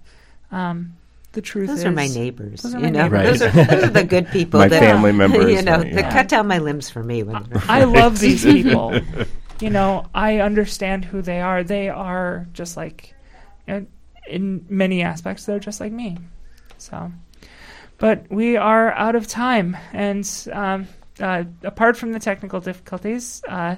[0.51, 0.95] Um,
[1.33, 2.61] the truth Those is, are my neighbors.
[2.61, 3.39] Those are you know, neighbors.
[3.39, 4.59] those, are, those are the good people.
[4.59, 6.11] My that, family members, You know, right, that yeah.
[6.11, 7.23] cut down my limbs for me.
[7.23, 8.99] When I love these people.
[9.59, 11.63] you know, I understand who they are.
[11.63, 13.13] They are just like,
[13.67, 13.85] you know,
[14.27, 16.17] in many aspects, they're just like me.
[16.77, 17.11] So,
[17.97, 20.87] but we are out of time, and um,
[21.19, 23.75] uh, apart from the technical difficulties, uh,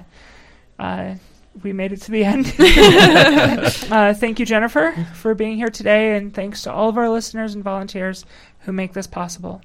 [0.78, 1.14] uh,
[1.62, 2.46] we made it to the end.
[3.92, 7.54] uh, thank you, Jennifer, for being here today, and thanks to all of our listeners
[7.54, 8.24] and volunteers
[8.60, 9.62] who make this possible.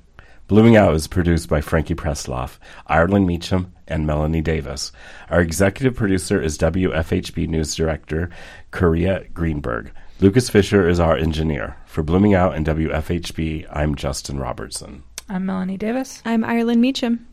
[0.48, 2.58] Blooming Out is produced by Frankie Presloff,
[2.88, 4.94] Ireland Meacham, and Melanie Davis.
[5.30, 8.30] Our executive producer is WFHB News Director
[8.72, 9.92] Korea Greenberg.
[10.20, 11.76] Lucas Fisher is our engineer.
[11.86, 15.04] For Blooming Out and WFHB, I'm Justin Robertson.
[15.28, 16.22] I'm Melanie Davis.
[16.24, 17.28] I'm Ireland Meacham.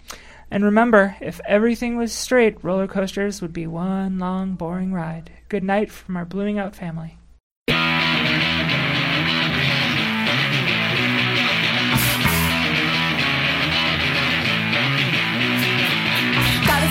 [0.54, 5.32] And remember, if everything was straight, roller coasters would be one long, boring ride.
[5.48, 7.18] Good night from our Blooming Out family.
[7.66, 7.74] Gotta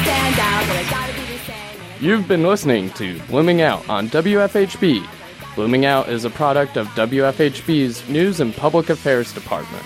[0.03, 1.81] stand out, but I gotta be the same.
[1.81, 5.07] and I You've been listening to Blooming Out on WFHB.
[5.55, 9.85] Blooming Out is a product of WFHB's News and Public Affairs Department.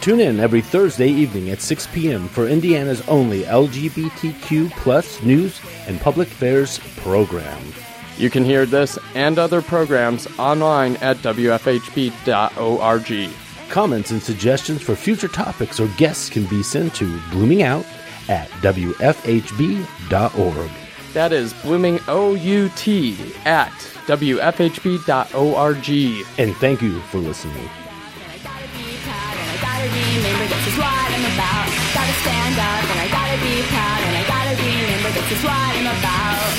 [0.00, 2.28] Tune in every Thursday evening at 6 p.m.
[2.28, 7.60] for Indiana's only LGBTQ plus news and public affairs program.
[8.16, 13.30] You can hear this and other programs online at WFHB.org.
[13.70, 17.84] Comments and suggestions for future topics or guests can be sent to bloomingout
[18.28, 20.70] at WFHB.org.
[21.12, 22.88] That is Blooming OUT
[23.46, 23.72] at
[24.06, 25.88] WFHB.org.
[26.38, 27.68] And thank you for listening.
[29.78, 31.66] Gotta remember this is what I'm about.
[31.94, 35.10] Gotta stand up, and I gotta be proud, and I gotta remember.
[35.14, 36.50] this is what I'm about.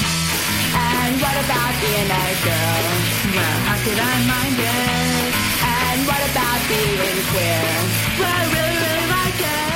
[0.71, 2.85] And what about being a girl?
[3.35, 5.31] Well, how could I mind it?
[5.67, 7.67] And what about being queer?
[8.19, 9.68] Well, I really, really like it.